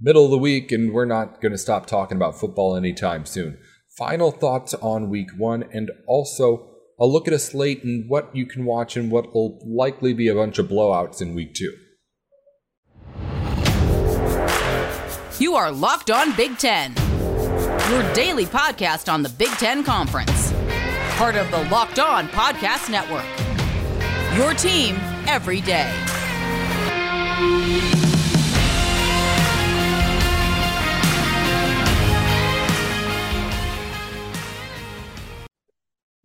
middle 0.00 0.24
of 0.24 0.30
the 0.30 0.38
week, 0.38 0.72
and 0.72 0.92
we're 0.92 1.04
not 1.04 1.40
going 1.40 1.52
to 1.52 1.58
stop 1.58 1.86
talking 1.86 2.16
about 2.16 2.38
football 2.38 2.76
anytime 2.76 3.26
soon. 3.26 3.58
Final 3.96 4.30
thoughts 4.30 4.74
on 4.74 5.10
week 5.10 5.28
one, 5.36 5.64
and 5.72 5.90
also 6.06 6.70
a 7.00 7.06
look 7.06 7.28
at 7.28 7.34
a 7.34 7.38
slate 7.38 7.84
and 7.84 8.08
what 8.08 8.34
you 8.34 8.46
can 8.46 8.64
watch 8.64 8.96
and 8.96 9.10
what 9.10 9.32
will 9.34 9.60
likely 9.64 10.12
be 10.12 10.28
a 10.28 10.34
bunch 10.34 10.58
of 10.58 10.66
blowouts 10.66 11.20
in 11.22 11.34
week 11.34 11.54
two. 11.54 11.72
You 15.38 15.54
are 15.54 15.70
Locked 15.70 16.10
On 16.10 16.34
Big 16.34 16.58
Ten, 16.58 16.94
your 17.90 18.12
daily 18.12 18.44
podcast 18.44 19.12
on 19.12 19.22
the 19.22 19.28
Big 19.28 19.50
Ten 19.50 19.84
Conference, 19.84 20.52
part 21.16 21.36
of 21.36 21.48
the 21.52 21.62
Locked 21.70 22.00
On 22.00 22.26
Podcast 22.28 22.90
Network. 22.90 23.24
Your 24.36 24.54
team 24.54 24.96
every 25.26 25.60
day. 25.60 25.92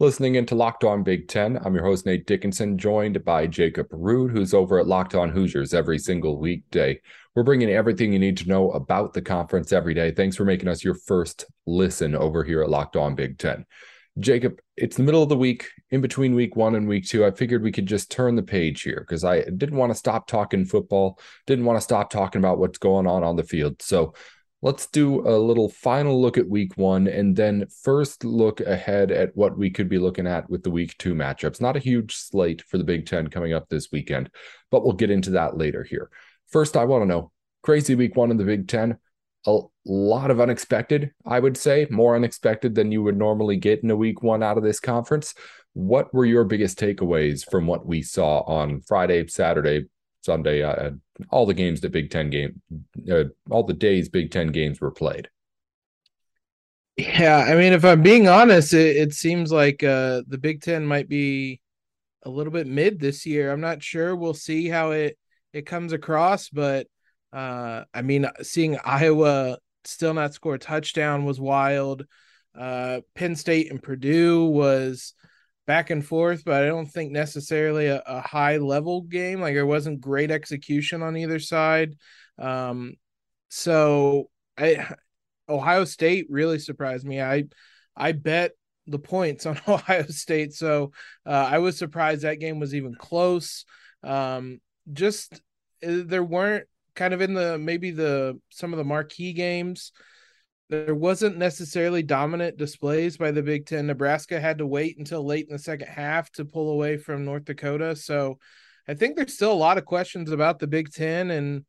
Listening 0.04 0.36
into 0.36 0.54
Locked 0.54 0.84
On 0.84 1.02
Big 1.02 1.30
Ten, 1.30 1.58
I'm 1.64 1.74
your 1.74 1.86
host, 1.86 2.06
Nate 2.06 2.28
Dickinson, 2.28 2.78
joined 2.78 3.24
by 3.24 3.48
Jacob 3.48 3.88
Rude, 3.90 4.32
who's 4.32 4.54
over 4.54 4.78
at 4.78 4.86
Locked 4.86 5.16
On 5.16 5.30
Hoosiers 5.30 5.74
every 5.74 5.98
single 5.98 6.38
weekday. 6.38 7.00
We're 7.34 7.44
bringing 7.44 7.70
everything 7.70 8.12
you 8.12 8.20
need 8.20 8.36
to 8.40 8.50
know 8.50 8.72
about 8.72 9.14
the 9.14 9.22
conference 9.22 9.72
every 9.72 9.94
day. 9.94 10.12
Thanks 10.12 10.36
for 10.36 10.44
making 10.44 10.68
us 10.68 10.84
your 10.84 10.96
first 10.96 11.46
listen 11.66 12.16
over 12.16 12.44
here 12.44 12.62
at 12.62 12.70
Locked 12.70 12.98
On 12.98 13.16
Big 13.16 13.38
Ten. 13.38 13.66
Jacob, 14.20 14.60
it's 14.76 14.98
the 14.98 15.04
middle 15.04 15.24
of 15.24 15.30
the 15.30 15.38
week, 15.38 15.70
in 15.90 16.02
between 16.02 16.36
week 16.36 16.58
one 16.58 16.76
and 16.76 16.86
week 16.86 17.08
two. 17.08 17.26
I 17.26 17.32
figured 17.32 17.64
we 17.64 17.72
could 17.72 17.86
just 17.86 18.12
turn 18.12 18.36
the 18.36 18.44
page 18.44 18.82
here 18.82 19.06
because 19.08 19.24
I 19.24 19.44
didn't 19.44 19.78
want 19.78 19.94
to 19.94 19.98
stop 19.98 20.28
talking 20.28 20.66
football, 20.66 21.18
didn't 21.48 21.64
want 21.64 21.78
to 21.78 21.82
stop 21.82 22.10
talking 22.10 22.40
about 22.40 22.60
what's 22.60 22.78
going 22.78 23.08
on 23.08 23.24
on 23.24 23.38
the 23.38 23.44
field. 23.44 23.82
So 23.82 24.16
let's 24.63 24.88
do 24.88 25.27
a 25.27 25.35
little 25.38 25.67
final 25.67 26.20
look 26.22 26.38
at 26.38 26.49
week 26.49 26.72
one 26.77 27.06
and 27.06 27.36
then 27.36 27.67
first 27.83 28.23
look 28.23 28.61
ahead 28.61 29.11
at 29.11 29.36
what 29.36 29.58
we 29.58 29.70
could 29.70 29.89
be 29.89 30.00
looking 30.00 30.25
at 30.25 30.50
with 30.50 30.64
the 30.64 30.72
week 30.72 30.97
two 30.97 31.14
matchups. 31.14 31.59
Not 31.59 31.75
a 31.75 31.81
huge 31.81 32.16
slate 32.16 32.61
for 32.61 32.78
the 32.78 32.83
Big 32.86 33.05
Ten 33.05 33.28
coming 33.28 33.53
up 33.53 33.67
this 33.67 33.92
weekend, 33.92 34.30
but 34.72 34.83
we'll 34.83 34.94
get 34.94 35.11
into 35.11 35.31
that 35.31 35.58
later 35.58 35.83
here. 35.83 36.09
First, 36.50 36.78
I 36.78 36.86
want 36.86 37.02
to 37.02 37.05
know 37.05 37.31
crazy 37.61 37.94
week 37.94 38.16
one 38.16 38.31
in 38.31 38.38
the 38.38 38.45
Big 38.45 38.70
Ten. 38.70 38.97
A 39.45 39.59
lot 39.86 40.31
of 40.31 40.39
unexpected, 40.39 41.11
I 41.25 41.42
would 41.42 41.58
say, 41.58 41.86
more 41.89 42.16
unexpected 42.16 42.73
than 42.73 42.94
you 42.94 43.03
would 43.03 43.17
normally 43.17 43.58
get 43.58 43.83
in 43.83 43.92
a 43.92 43.98
week 43.98 44.23
one 44.23 44.42
out 44.42 44.58
of 44.58 44.64
this 44.64 44.80
conference. 44.80 45.33
What 45.73 46.14
were 46.14 46.25
your 46.25 46.45
biggest 46.45 46.80
takeaways 46.80 47.44
from 47.52 47.67
what 47.67 47.86
we 47.86 48.02
saw 48.02 48.44
on 48.44 48.80
Friday, 48.80 49.27
Saturday, 49.27 49.88
Sunday, 50.24 50.64
uh, 50.64 50.92
all 51.30 51.46
the 51.46 51.54
games 51.54 51.82
that 51.82 51.92
Big 51.92 52.10
Ten 52.10 52.30
game, 52.30 52.62
uh, 53.12 53.26
all 53.50 53.64
the 53.64 53.74
days 53.74 54.10
Big 54.10 54.32
Ten 54.32 54.48
games 54.48 54.80
were 54.80 54.92
played. 54.92 55.30
Yeah, 56.98 57.38
I 57.38 57.56
mean, 57.56 57.74
if 57.74 57.84
I'm 57.84 58.04
being 58.04 58.28
honest, 58.28 58.74
it, 58.74 58.96
it 58.98 59.14
seems 59.14 59.52
like 59.52 59.84
uh, 59.84 60.22
the 60.28 60.38
Big 60.38 60.62
Ten 60.62 60.86
might 60.86 61.10
be 61.10 61.60
a 62.24 62.30
little 62.30 62.54
bit 62.54 62.68
mid 62.68 63.00
this 63.00 63.26
year. 63.26 63.52
I'm 63.52 63.62
not 63.62 63.84
sure. 63.84 64.16
We'll 64.16 64.34
see 64.34 64.68
how 64.68 64.92
it 64.92 65.18
it 65.52 65.66
comes 65.66 65.94
across, 65.94 66.50
but 66.50 66.88
uh, 67.32 67.84
I 67.94 68.02
mean, 68.02 68.28
seeing 68.42 68.78
Iowa 68.84 69.58
still 69.86 70.14
not 70.14 70.34
score 70.34 70.56
a 70.56 70.60
touchdown 70.60 71.26
was 71.26 71.40
wild. 71.40 72.06
Uh, 72.58 73.02
Penn 73.16 73.36
State 73.36 73.72
and 73.72 73.82
Purdue 73.82 74.46
was 74.46 75.14
back 75.66 75.89
and 75.89 76.06
forth, 76.06 76.44
but 76.45 76.64
I 76.64 76.67
don't 76.67 76.88
think 76.88 77.11
necessarily 77.11 77.88
a, 77.88 78.02
a 78.06 78.22
high 78.22 78.58
level 78.58 79.02
game. 79.02 79.39
Like 79.42 79.53
there 79.53 79.66
wasn't 79.66 80.02
great 80.02 80.31
execution 80.31 81.02
on 81.02 81.17
either 81.17 81.39
side. 81.39 81.95
Um, 82.38 82.95
so 83.50 84.30
I 84.58 84.88
Ohio 85.50 85.83
State 85.83 86.28
really 86.30 86.59
surprised 86.59 87.05
me. 87.05 87.22
I 87.22 87.45
I 87.95 88.14
bet 88.14 88.52
the 88.88 89.00
points 89.00 89.45
on 89.45 89.59
Ohio 89.67 90.05
State, 90.08 90.53
so 90.53 90.92
uh, 91.26 91.30
I 91.30 91.60
was 91.60 91.77
surprised 91.77 92.21
that 92.23 92.39
game 92.39 92.59
was 92.59 92.76
even 92.76 92.95
close. 92.95 93.65
Um, 94.04 94.59
just 94.92 95.33
uh, 95.86 96.04
there 96.05 96.23
weren't 96.23 96.67
kind 96.95 97.14
of 97.14 97.21
in 97.21 97.33
the 97.33 97.58
maybe 97.58 97.92
the 97.92 98.39
some 98.49 98.73
of 98.73 98.77
the 98.77 98.83
marquee 98.83 99.33
games 99.33 99.92
there 100.73 100.95
wasn't 100.95 101.38
necessarily 101.38 102.02
dominant 102.02 102.58
displays 102.58 103.16
by 103.16 103.30
the 103.30 103.44
Big 103.44 103.67
Ten. 103.67 103.86
Nebraska 103.86 104.39
had 104.39 104.58
to 104.58 104.66
wait 104.66 104.98
until 104.98 105.23
late 105.23 105.45
in 105.48 105.54
the 105.54 105.60
second 105.60 105.88
half 105.88 106.32
to 106.32 106.45
pull 106.45 106.72
away 106.72 106.98
from 106.98 107.23
North 107.23 107.45
Dakota. 107.45 107.95
So 107.95 108.39
I 108.88 108.95
think 108.95 109.16
there's 109.16 109.36
still 109.36 109.52
a 109.52 109.54
lot 109.54 109.78
of 109.78 109.86
questions 109.86 110.32
about 110.32 110.58
the 110.58 110.67
Big 110.67 110.92
Ten 110.92 111.30
and 111.32 111.64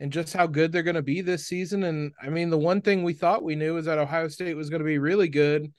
and 0.00 0.12
just 0.12 0.32
how 0.32 0.46
good 0.46 0.70
they're 0.72 0.82
going 0.82 0.94
to 0.96 1.02
be 1.02 1.20
this 1.20 1.46
season. 1.46 1.84
And 1.84 2.12
I 2.20 2.30
mean, 2.30 2.50
the 2.50 2.58
one 2.58 2.80
thing 2.80 3.02
we 3.02 3.12
thought 3.12 3.44
we 3.44 3.54
knew 3.54 3.76
is 3.76 3.86
that 3.86 3.98
Ohio 3.98 4.28
State 4.28 4.56
was 4.56 4.70
going 4.70 4.80
to 4.80 4.86
be 4.86 4.98
really 4.98 5.28
good. 5.28 5.72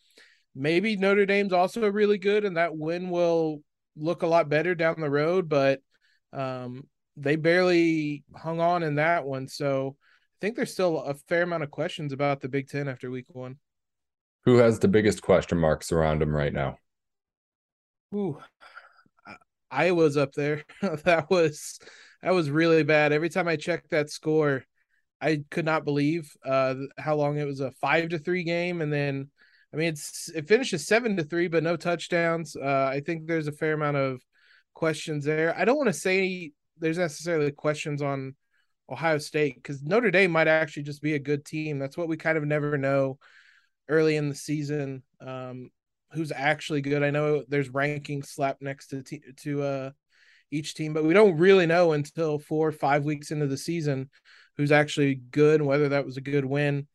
Maybe 0.55 0.95
Notre 0.95 1.25
Dame's 1.25 1.53
also 1.53 1.89
really 1.89 2.17
good, 2.17 2.45
and 2.45 2.57
that 2.57 2.75
win 2.75 3.09
will 3.09 3.61
look 3.97 4.23
a 4.23 4.27
lot 4.27 4.49
better 4.49 4.73
down 4.73 4.99
the 4.99 5.09
road. 5.09 5.49
But 5.49 5.81
um, 6.31 6.83
they 7.17 7.35
barely 7.35 8.23
hung 8.35 8.61
on 8.61 8.83
in 8.83 8.95
that 8.95 9.25
one. 9.25 9.47
So 9.47 9.95
think 10.39 10.55
there's 10.55 10.71
still 10.71 10.99
a 10.99 11.13
fair 11.13 11.43
amount 11.43 11.63
of 11.63 11.71
questions 11.71 12.13
about 12.13 12.41
the 12.41 12.49
Big 12.49 12.67
Ten 12.67 12.87
after 12.87 13.11
week 13.11 13.25
one. 13.29 13.57
Who 14.45 14.57
has 14.57 14.79
the 14.79 14.87
biggest 14.87 15.21
question 15.21 15.57
marks 15.57 15.91
around 15.91 16.21
him 16.21 16.35
right 16.35 16.53
now? 16.53 16.77
Ooh, 18.13 18.39
Iowa's 19.69 20.17
up 20.17 20.33
there. 20.33 20.63
that 21.03 21.29
was 21.29 21.79
that 22.21 22.31
was 22.31 22.49
really 22.49 22.83
bad. 22.83 23.13
Every 23.13 23.29
time 23.29 23.47
I 23.47 23.55
checked 23.55 23.91
that 23.91 24.09
score, 24.09 24.63
I 25.21 25.43
could 25.49 25.65
not 25.65 25.85
believe 25.85 26.31
uh, 26.45 26.75
how 26.97 27.15
long 27.15 27.37
it 27.37 27.45
was 27.45 27.59
a 27.59 27.71
five 27.71 28.09
to 28.09 28.19
three 28.19 28.43
game, 28.43 28.81
and 28.81 28.91
then 28.91 29.29
I 29.73 29.77
mean 29.77 29.89
it's 29.89 30.29
it 30.29 30.47
finishes 30.47 30.87
seven 30.87 31.17
to 31.17 31.23
three, 31.23 31.47
but 31.47 31.63
no 31.63 31.75
touchdowns. 31.75 32.55
Uh, 32.55 32.89
I 32.91 33.01
think 33.05 33.27
there's 33.27 33.47
a 33.47 33.53
fair 33.53 33.73
amount 33.73 33.97
of 33.97 34.21
questions 34.73 35.25
there. 35.25 35.55
I 35.57 35.65
don't 35.65 35.77
want 35.77 35.89
to 35.89 35.93
say 35.93 36.51
there's 36.79 36.97
necessarily 36.97 37.51
questions 37.51 38.01
on 38.01 38.35
Ohio 38.89 39.17
State 39.17 39.55
because 39.55 39.83
Notre 39.83 40.11
Dame 40.11 40.31
might 40.31 40.47
actually 40.47 40.83
just 40.83 41.01
be 41.01 41.13
a 41.13 41.19
good 41.19 41.45
team. 41.45 41.79
That's 41.79 41.97
what 41.97 42.07
we 42.07 42.17
kind 42.17 42.37
of 42.37 42.45
never 42.45 42.77
know 42.77 43.19
early 43.87 44.15
in 44.15 44.29
the 44.29 44.35
season. 44.35 45.03
Um, 45.21 45.69
who's 46.11 46.31
actually 46.31 46.81
good? 46.81 47.03
I 47.03 47.11
know 47.11 47.43
there's 47.47 47.69
rankings 47.69 48.27
slapped 48.27 48.61
next 48.61 48.87
to 48.87 49.03
to 49.43 49.61
uh, 49.63 49.91
each 50.51 50.73
team, 50.73 50.93
but 50.93 51.03
we 51.03 51.13
don't 51.13 51.37
really 51.37 51.65
know 51.65 51.93
until 51.93 52.39
four 52.39 52.67
or 52.67 52.71
five 52.71 53.03
weeks 53.03 53.31
into 53.31 53.47
the 53.47 53.57
season 53.57 54.09
who's 54.57 54.71
actually 54.71 55.15
good 55.15 55.61
and 55.61 55.67
whether 55.67 55.89
that 55.89 56.05
was 56.05 56.17
a 56.17 56.21
good 56.21 56.45
win. 56.45 56.87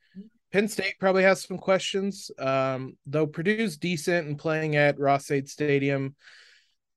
Penn 0.52 0.68
State 0.68 0.94
probably 1.00 1.24
has 1.24 1.42
some 1.42 1.58
questions, 1.58 2.30
um, 2.38 2.96
though 3.06 3.26
Purdue's 3.26 3.76
decent 3.76 4.28
and 4.28 4.38
playing 4.38 4.76
at 4.76 5.00
Ross-Ade 5.00 5.48
Stadium 5.48 6.14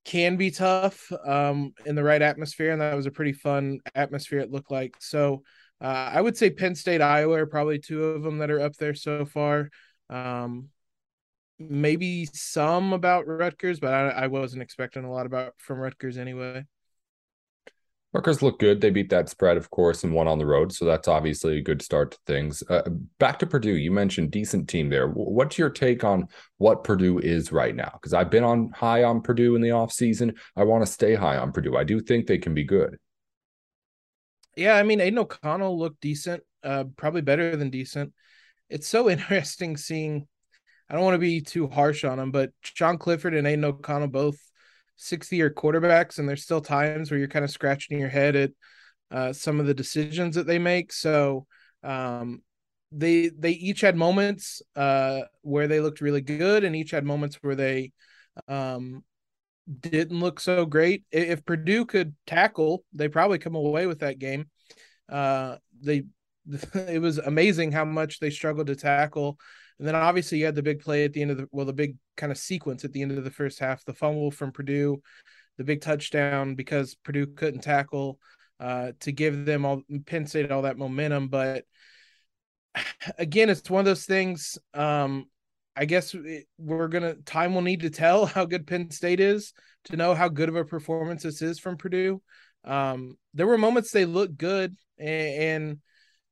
can 0.08 0.38
be 0.38 0.50
tough 0.50 1.12
um, 1.26 1.74
in 1.86 1.94
the 1.94 2.04
right 2.04 2.22
atmosphere, 2.22 2.72
and 2.72 2.82
that 2.82 2.96
was 2.96 3.06
a 3.06 3.12
pretty 3.12 3.34
fun 3.34 3.80
atmosphere. 3.94 4.40
It 4.40 4.52
looked 4.52 4.72
like 4.72 4.96
so. 5.00 5.44
Uh, 5.82 6.12
I 6.14 6.22
would 6.22 6.38
say 6.38 6.50
Penn 6.50 6.74
State, 6.76 7.02
Iowa 7.02 7.42
are 7.42 7.46
probably 7.46 7.78
two 7.78 8.04
of 8.06 8.24
them 8.24 8.40
that 8.40 8.50
are 8.50 8.62
up 8.62 8.76
there 8.78 8.96
so 8.96 9.26
far. 9.26 9.70
Um, 10.10 10.70
maybe 11.60 12.26
some 12.26 12.94
about 12.94 13.28
Rutgers, 13.28 13.82
but 13.82 13.94
I, 13.94 14.10
I 14.10 14.28
wasn't 14.28 14.64
expecting 14.64 15.04
a 15.04 15.12
lot 15.12 15.26
about 15.26 15.54
from 15.58 15.80
Rutgers 15.80 16.18
anyway. 16.18 16.64
Rutgers 18.18 18.42
look 18.42 18.58
good. 18.58 18.82
They 18.82 18.90
beat 18.90 19.12
that 19.12 19.30
spread, 19.30 19.58
of 19.58 19.70
course, 19.70 20.04
and 20.04 20.12
won 20.12 20.28
on 20.28 20.40
the 20.40 20.46
road. 20.48 20.74
So 20.74 20.86
that's 20.86 21.08
obviously 21.08 21.60
a 21.60 21.62
good 21.62 21.84
start 21.84 22.14
to 22.14 22.18
things. 22.26 22.64
Uh, 22.68 22.82
back 23.20 23.38
to 23.40 23.46
Purdue. 23.46 23.76
You 23.76 23.92
mentioned 23.92 24.32
decent 24.32 24.68
team 24.68 24.90
there. 24.90 25.08
What's 25.08 25.60
your 25.60 25.70
take 25.70 26.04
on 26.04 26.28
what 26.58 26.84
Purdue 26.84 27.20
is 27.20 27.52
right 27.52 27.76
now? 27.76 27.92
Because 27.94 28.16
I've 28.16 28.32
been 28.32 28.44
on 28.44 28.72
high 28.72 29.04
on 29.04 29.22
Purdue 29.22 29.56
in 29.56 29.62
the 29.62 29.70
offseason. 29.70 30.36
I 30.56 30.64
want 30.64 30.84
to 30.84 30.92
stay 30.92 31.14
high 31.14 31.38
on 31.38 31.52
Purdue. 31.52 31.78
I 31.78 31.84
do 31.84 32.00
think 32.00 32.26
they 32.26 32.40
can 32.40 32.56
be 32.56 32.64
good. 32.64 32.98
Yeah, 34.56 34.74
I 34.74 34.82
mean, 34.82 35.00
Aidan 35.00 35.20
O'Connell 35.20 35.78
looked 35.78 36.02
decent, 36.02 36.42
uh, 36.64 36.86
probably 36.96 37.22
better 37.22 37.56
than 37.56 37.70
decent. 37.70 38.14
It's 38.68 38.88
so 38.88 39.10
interesting 39.12 39.78
seeing. 39.78 40.28
I 40.90 40.96
don't 40.96 41.04
want 41.04 41.14
to 41.14 41.20
be 41.20 41.42
too 41.42 41.68
harsh 41.68 42.04
on 42.04 42.18
him, 42.18 42.32
but 42.32 42.50
Sean 42.62 42.98
Clifford 42.98 43.36
and 43.36 43.46
Aidan 43.46 43.66
O'Connell 43.66 44.08
both 44.08 44.40
60 44.98 45.36
year 45.36 45.50
quarterbacks, 45.50 46.20
and 46.20 46.28
there's 46.28 46.44
still 46.44 46.62
times 46.62 47.10
where 47.10 47.20
you're 47.20 47.28
kind 47.28 47.46
of 47.46 47.52
scratching 47.52 48.00
your 48.00 48.10
head 48.10 48.36
at 48.36 48.52
uh, 49.12 49.34
some 49.34 49.60
of 49.60 49.66
the 49.66 49.74
decisions 49.74 50.36
that 50.36 50.48
they 50.48 50.60
make. 50.60 50.92
So 50.92 51.46
um, 51.84 52.42
they 52.92 53.30
they 53.30 53.52
each 53.52 53.82
had 53.82 53.96
moments 53.96 54.62
uh, 54.76 55.22
where 55.42 55.68
they 55.68 55.80
looked 55.80 56.02
really 56.02 56.22
good, 56.22 56.64
and 56.64 56.76
each 56.76 56.92
had 56.92 57.06
moments 57.06 57.38
where 57.42 57.56
they 57.56 57.92
um, 58.48 59.04
didn't 59.80 60.20
look 60.20 60.40
so 60.40 60.66
great. 60.66 61.04
If 61.12 61.46
Purdue 61.46 61.86
could 61.86 62.16
tackle, 62.26 62.84
they 62.94 63.08
probably 63.08 63.40
come 63.40 63.56
away 63.56 63.88
with 63.88 64.00
that 64.00 64.20
game. 64.20 64.50
Uh, 65.10 65.58
they 65.82 66.04
it 66.74 67.02
was 67.02 67.18
amazing 67.18 67.72
how 67.72 67.86
much 67.86 68.20
they 68.20 68.30
struggled 68.30 68.68
to 68.68 68.76
tackle. 68.76 69.38
And 69.80 69.88
then 69.88 69.96
obviously 69.96 70.40
you 70.40 70.46
had 70.46 70.56
the 70.56 70.64
big 70.64 70.80
play 70.80 71.06
at 71.06 71.14
the 71.14 71.22
end 71.22 71.32
of 71.32 71.38
the 71.38 71.48
well, 71.52 71.66
the 71.66 71.74
big 71.74 71.98
kind 72.16 72.32
of 72.32 72.38
sequence 72.38 72.84
at 72.84 72.94
the 72.94 73.02
end 73.02 73.12
of 73.12 73.24
the 73.24 73.32
first 73.32 73.60
half, 73.60 73.86
the 73.86 73.94
fumble 73.94 74.32
from 74.32 74.52
Purdue, 74.52 75.02
the 75.58 75.64
big 75.64 75.82
touchdown 75.82 76.56
because 76.56 76.96
Purdue 76.96 77.28
couldn't 77.28 77.62
tackle. 77.62 78.20
uh, 78.60 78.92
to 79.02 79.12
give 79.12 79.46
them 79.46 79.66
all 79.66 79.82
Penn 80.06 80.26
State 80.26 80.52
all 80.52 80.64
that 80.64 80.78
momentum. 80.78 81.28
But 81.28 81.66
again, 83.18 83.50
it's 83.50 83.70
one 83.70 83.80
of 83.82 83.86
those 83.86 84.06
things. 84.06 84.58
Um, 84.74 85.26
I 85.76 85.86
guess 85.86 86.16
we're 86.58 86.88
gonna 86.88 87.16
time 87.16 87.54
will 87.54 87.62
need 87.62 87.82
to 87.82 87.90
tell 87.90 88.26
how 88.26 88.46
good 88.46 88.68
Penn 88.68 88.90
State 88.92 89.20
is 89.20 89.54
to 89.86 89.96
know 89.96 90.14
how 90.16 90.28
good 90.28 90.50
of 90.50 90.56
a 90.56 90.66
performance 90.66 91.24
this 91.24 91.42
is 91.42 91.60
from 91.60 91.78
Purdue. 91.78 92.22
Um, 92.64 93.18
there 93.34 93.48
were 93.48 93.58
moments 93.58 93.92
they 93.92 94.06
looked 94.06 94.38
good, 94.38 94.76
and, 94.98 95.80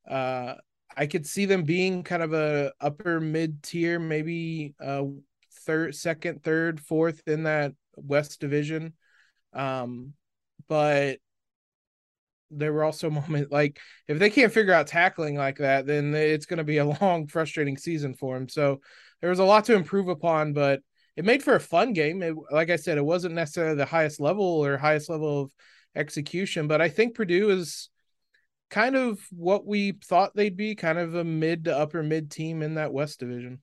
and 0.07 0.13
uh, 0.15 0.55
I 0.95 1.07
could 1.07 1.25
see 1.25 1.45
them 1.45 1.63
being 1.63 2.03
kind 2.03 2.23
of 2.23 2.33
a 2.33 2.71
upper 2.79 3.19
mid 3.19 3.63
tier, 3.63 3.99
maybe 3.99 4.75
uh, 4.83 5.03
third, 5.65 5.95
second, 5.95 6.43
third, 6.43 6.79
fourth 6.79 7.21
in 7.27 7.43
that 7.43 7.73
West 7.95 8.39
Division. 8.39 8.93
Um, 9.53 10.13
but 10.67 11.19
there 12.51 12.73
were 12.73 12.83
also 12.83 13.09
moments 13.09 13.51
like 13.51 13.79
if 14.07 14.19
they 14.19 14.29
can't 14.29 14.53
figure 14.53 14.73
out 14.73 14.87
tackling 14.87 15.35
like 15.35 15.57
that, 15.57 15.85
then 15.85 16.13
it's 16.13 16.45
going 16.45 16.57
to 16.57 16.63
be 16.63 16.77
a 16.77 16.85
long, 17.01 17.27
frustrating 17.27 17.77
season 17.77 18.13
for 18.13 18.35
them. 18.35 18.47
So 18.49 18.81
there 19.21 19.29
was 19.29 19.39
a 19.39 19.45
lot 19.45 19.65
to 19.65 19.75
improve 19.75 20.07
upon, 20.07 20.53
but 20.53 20.81
it 21.15 21.25
made 21.25 21.43
for 21.43 21.55
a 21.55 21.61
fun 21.61 21.93
game. 21.93 22.21
It, 22.21 22.35
like 22.51 22.69
I 22.69 22.75
said, 22.75 22.97
it 22.97 23.05
wasn't 23.05 23.35
necessarily 23.35 23.75
the 23.75 23.85
highest 23.85 24.19
level 24.19 24.45
or 24.45 24.77
highest 24.77 25.09
level 25.09 25.43
of 25.43 25.51
execution, 25.95 26.67
but 26.67 26.81
I 26.81 26.89
think 26.89 27.15
Purdue 27.15 27.49
is 27.51 27.89
kind 28.69 28.95
of 28.95 29.19
what 29.31 29.65
we 29.65 29.93
thought 30.03 30.35
they'd 30.35 30.57
be, 30.57 30.75
kind 30.75 30.97
of 30.97 31.15
a 31.15 31.23
mid 31.23 31.65
to 31.65 31.77
upper 31.77 32.03
mid 32.03 32.31
team 32.31 32.61
in 32.61 32.75
that 32.75 32.93
West 32.93 33.19
Division. 33.19 33.61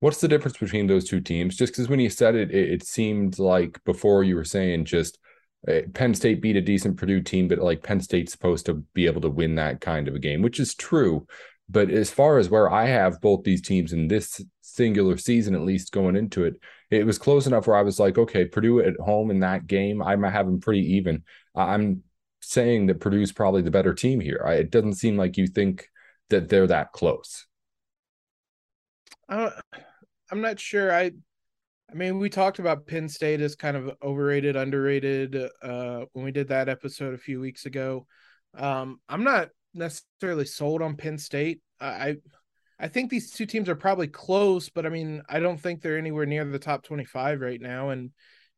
What's 0.00 0.20
the 0.20 0.28
difference 0.28 0.58
between 0.58 0.86
those 0.86 1.04
two 1.04 1.20
teams? 1.20 1.56
Just 1.56 1.72
because 1.72 1.88
when 1.88 2.00
you 2.00 2.10
said 2.10 2.34
it, 2.34 2.50
it, 2.50 2.72
it, 2.72 2.86
seemed 2.86 3.38
like 3.38 3.82
before 3.84 4.22
you 4.22 4.36
were 4.36 4.44
saying 4.44 4.84
just 4.84 5.18
uh, 5.66 5.80
Penn 5.94 6.14
State 6.14 6.42
beat 6.42 6.56
a 6.56 6.60
decent 6.60 6.98
Purdue 6.98 7.22
team, 7.22 7.48
but 7.48 7.58
like 7.58 7.82
Penn 7.82 8.00
State's 8.00 8.32
supposed 8.32 8.66
to 8.66 8.84
be 8.92 9.06
able 9.06 9.22
to 9.22 9.30
win 9.30 9.54
that 9.54 9.80
kind 9.80 10.06
of 10.06 10.14
a 10.14 10.18
game, 10.18 10.42
which 10.42 10.60
is 10.60 10.74
true. 10.74 11.26
But 11.70 11.90
as 11.90 12.10
far 12.10 12.38
as 12.38 12.50
where 12.50 12.70
I 12.70 12.86
have 12.86 13.20
both 13.22 13.44
these 13.44 13.62
teams 13.62 13.94
in 13.94 14.08
this 14.08 14.42
singular 14.60 15.16
season, 15.16 15.54
at 15.54 15.62
least 15.62 15.92
going 15.92 16.16
into 16.16 16.44
it, 16.44 16.56
it 16.90 17.06
was 17.06 17.16
close 17.16 17.46
enough 17.46 17.66
where 17.66 17.76
I 17.76 17.82
was 17.82 17.98
like, 17.98 18.18
okay, 18.18 18.44
Purdue 18.44 18.80
at 18.80 18.96
home 18.96 19.30
in 19.30 19.40
that 19.40 19.66
game, 19.66 20.02
I 20.02 20.16
might 20.16 20.32
have 20.32 20.44
them 20.44 20.60
pretty 20.60 20.96
even. 20.96 21.22
I'm 21.54 22.02
saying 22.50 22.86
that 22.86 23.00
Purdue's 23.00 23.32
probably 23.32 23.62
the 23.62 23.70
better 23.70 23.94
team 23.94 24.20
here. 24.20 24.42
I, 24.44 24.54
it 24.54 24.70
doesn't 24.70 24.94
seem 24.94 25.16
like 25.16 25.36
you 25.36 25.46
think 25.46 25.88
that 26.30 26.48
they're 26.48 26.66
that 26.66 26.92
close. 26.92 27.46
Uh, 29.28 29.50
I'm 30.30 30.40
not 30.40 30.60
sure. 30.60 30.92
I 30.92 31.12
I 31.90 31.96
mean, 31.96 32.18
we 32.18 32.28
talked 32.28 32.58
about 32.58 32.86
Penn 32.86 33.08
State 33.08 33.40
as 33.40 33.54
kind 33.54 33.76
of 33.76 33.90
overrated, 34.02 34.56
underrated 34.56 35.36
uh, 35.62 36.06
when 36.12 36.24
we 36.24 36.32
did 36.32 36.48
that 36.48 36.68
episode 36.68 37.14
a 37.14 37.18
few 37.18 37.40
weeks 37.40 37.66
ago. 37.66 38.06
Um, 38.54 39.00
I'm 39.08 39.22
not 39.22 39.50
necessarily 39.74 40.44
sold 40.44 40.82
on 40.82 40.96
Penn 40.96 41.18
State. 41.18 41.60
I 41.80 42.16
I 42.78 42.88
think 42.88 43.10
these 43.10 43.30
two 43.30 43.46
teams 43.46 43.68
are 43.68 43.76
probably 43.76 44.08
close, 44.08 44.68
but 44.68 44.86
I 44.86 44.88
mean, 44.88 45.22
I 45.28 45.38
don't 45.38 45.60
think 45.60 45.80
they're 45.80 45.98
anywhere 45.98 46.26
near 46.26 46.44
the 46.44 46.58
top 46.58 46.82
25 46.82 47.40
right 47.40 47.60
now. 47.60 47.90
And 47.90 48.10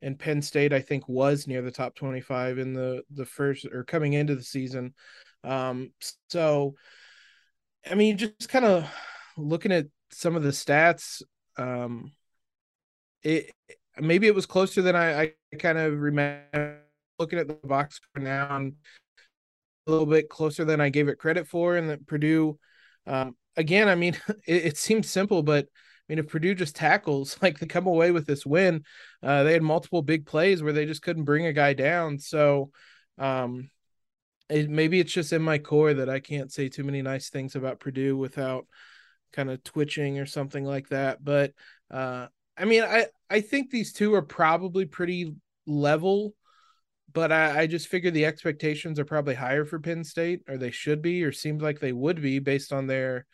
and 0.02 0.18
Penn 0.18 0.42
State, 0.42 0.72
I 0.72 0.80
think, 0.80 1.08
was 1.08 1.46
near 1.46 1.62
the 1.62 1.70
top 1.70 1.94
25 1.94 2.58
in 2.58 2.72
the 2.74 3.02
the 3.10 3.24
first 3.24 3.66
or 3.66 3.84
coming 3.84 4.12
into 4.12 4.34
the 4.34 4.42
season. 4.42 4.94
Um, 5.42 5.92
so, 6.28 6.74
I 7.88 7.94
mean, 7.94 8.18
just 8.18 8.48
kind 8.48 8.64
of 8.64 8.90
looking 9.36 9.72
at 9.72 9.86
some 10.10 10.36
of 10.36 10.42
the 10.42 10.50
stats, 10.50 11.22
um, 11.56 12.12
it 13.22 13.52
maybe 13.98 14.26
it 14.26 14.34
was 14.34 14.46
closer 14.46 14.82
than 14.82 14.96
I, 14.96 15.22
I 15.22 15.32
kind 15.58 15.78
of 15.78 15.98
remember 15.98 16.80
looking 17.18 17.38
at 17.38 17.48
the 17.48 17.54
box 17.54 17.96
score 17.96 18.22
now 18.22 18.56
and 18.56 18.74
a 19.86 19.90
little 19.90 20.06
bit 20.06 20.28
closer 20.28 20.64
than 20.64 20.80
I 20.80 20.88
gave 20.88 21.08
it 21.08 21.18
credit 21.18 21.46
for. 21.46 21.76
And 21.76 21.90
that 21.90 22.06
Purdue, 22.06 22.58
um, 23.06 23.36
again, 23.56 23.88
I 23.88 23.94
mean, 23.94 24.16
it, 24.46 24.66
it 24.66 24.76
seems 24.76 25.08
simple, 25.08 25.42
but 25.42 25.64
I 25.66 26.12
mean, 26.12 26.18
if 26.18 26.28
Purdue 26.28 26.54
just 26.54 26.76
tackles, 26.76 27.36
like 27.42 27.58
they 27.58 27.66
come 27.66 27.86
away 27.86 28.10
with 28.10 28.26
this 28.26 28.44
win, 28.46 28.84
uh, 29.26 29.42
they 29.42 29.52
had 29.52 29.62
multiple 29.62 30.02
big 30.02 30.24
plays 30.24 30.62
where 30.62 30.72
they 30.72 30.86
just 30.86 31.02
couldn't 31.02 31.24
bring 31.24 31.46
a 31.46 31.52
guy 31.52 31.72
down. 31.72 32.20
So, 32.20 32.70
um, 33.18 33.70
it, 34.48 34.70
maybe 34.70 35.00
it's 35.00 35.12
just 35.12 35.32
in 35.32 35.42
my 35.42 35.58
core 35.58 35.94
that 35.94 36.08
I 36.08 36.20
can't 36.20 36.52
say 36.52 36.68
too 36.68 36.84
many 36.84 37.02
nice 37.02 37.28
things 37.28 37.56
about 37.56 37.80
Purdue 37.80 38.16
without 38.16 38.66
kind 39.32 39.50
of 39.50 39.64
twitching 39.64 40.20
or 40.20 40.26
something 40.26 40.64
like 40.64 40.90
that. 40.90 41.24
But 41.24 41.52
uh, 41.90 42.28
I 42.56 42.66
mean, 42.66 42.84
I 42.84 43.06
I 43.28 43.40
think 43.40 43.70
these 43.70 43.92
two 43.92 44.14
are 44.14 44.22
probably 44.22 44.84
pretty 44.84 45.34
level, 45.66 46.34
but 47.12 47.32
I, 47.32 47.62
I 47.62 47.66
just 47.66 47.88
figure 47.88 48.12
the 48.12 48.26
expectations 48.26 49.00
are 49.00 49.04
probably 49.04 49.34
higher 49.34 49.64
for 49.64 49.80
Penn 49.80 50.04
State, 50.04 50.42
or 50.48 50.56
they 50.56 50.70
should 50.70 51.02
be, 51.02 51.24
or 51.24 51.32
seems 51.32 51.62
like 51.62 51.80
they 51.80 51.92
would 51.92 52.22
be 52.22 52.38
based 52.38 52.72
on 52.72 52.86
their 52.86 53.26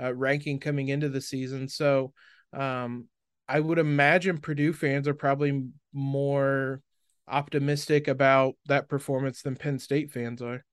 uh, 0.00 0.12
ranking 0.12 0.60
coming 0.60 0.88
into 0.88 1.08
the 1.08 1.22
season. 1.22 1.68
So 1.68 2.12
um, 2.52 3.08
I 3.48 3.60
would 3.60 3.78
imagine 3.78 4.38
Purdue 4.38 4.72
fans 4.72 5.08
are 5.08 5.14
probably 5.14 5.68
more 5.92 6.82
optimistic 7.26 8.08
about 8.08 8.54
that 8.66 8.88
performance 8.88 9.42
than 9.42 9.56
Penn 9.56 9.78
State 9.78 10.10
fans 10.10 10.42
are. 10.42 10.64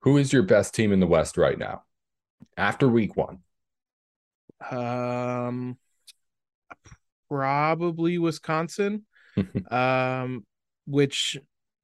Who 0.00 0.16
is 0.16 0.32
your 0.32 0.42
best 0.42 0.74
team 0.74 0.92
in 0.92 1.00
the 1.00 1.06
West 1.06 1.36
right 1.36 1.58
now 1.58 1.82
after 2.56 2.88
week 2.88 3.16
one? 3.16 3.40
Um, 4.70 5.76
probably 7.28 8.18
Wisconsin, 8.18 9.04
um, 9.70 10.46
which 10.86 11.36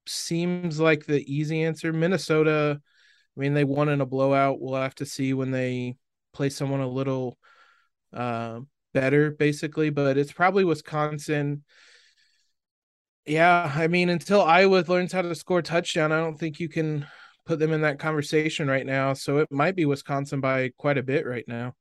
seems 0.07 0.81
like 0.81 1.07
the 1.07 1.23
easy 1.33 1.65
answer. 1.65 1.93
Minnesota, 1.93 2.81
I 3.37 3.41
mean, 3.41 3.55
they 3.55 3.65
won 3.65 3.89
in 3.89 4.01
a 4.01 4.07
blowout. 4.07 4.61
We'll 4.61 4.81
have 4.81 4.95
to 4.97 5.07
see 5.07 5.35
when 5.35 5.51
they 5.51 5.97
play 6.33 6.51
someone 6.51 6.81
a 6.81 6.89
little 6.89 7.37
uh, 8.13 8.61
better, 8.95 9.31
basically. 9.31 9.91
But 9.91 10.17
it's 10.17 10.33
probably 10.33 10.65
Wisconsin. 10.65 11.65
Yeah, 13.27 13.71
I 13.75 13.89
mean, 13.89 14.09
until 14.09 14.43
Iowa 14.43 14.85
learns 14.87 15.13
how 15.13 15.23
to 15.23 15.35
score 15.35 15.61
touchdown, 15.61 16.13
I 16.13 16.21
don't 16.21 16.39
think 16.39 16.61
you 16.61 16.69
can 16.69 17.07
put 17.47 17.59
them 17.59 17.73
in 17.73 17.83
that 17.83 17.99
conversation 17.99 18.69
right 18.69 18.87
now. 18.87 19.13
So 19.13 19.39
it 19.39 19.51
might 19.51 19.77
be 19.77 19.85
Wisconsin 19.85 20.41
by 20.41 20.71
quite 20.77 20.99
a 20.99 21.03
bit 21.03 21.27
right 21.27 21.45
now. 21.47 21.75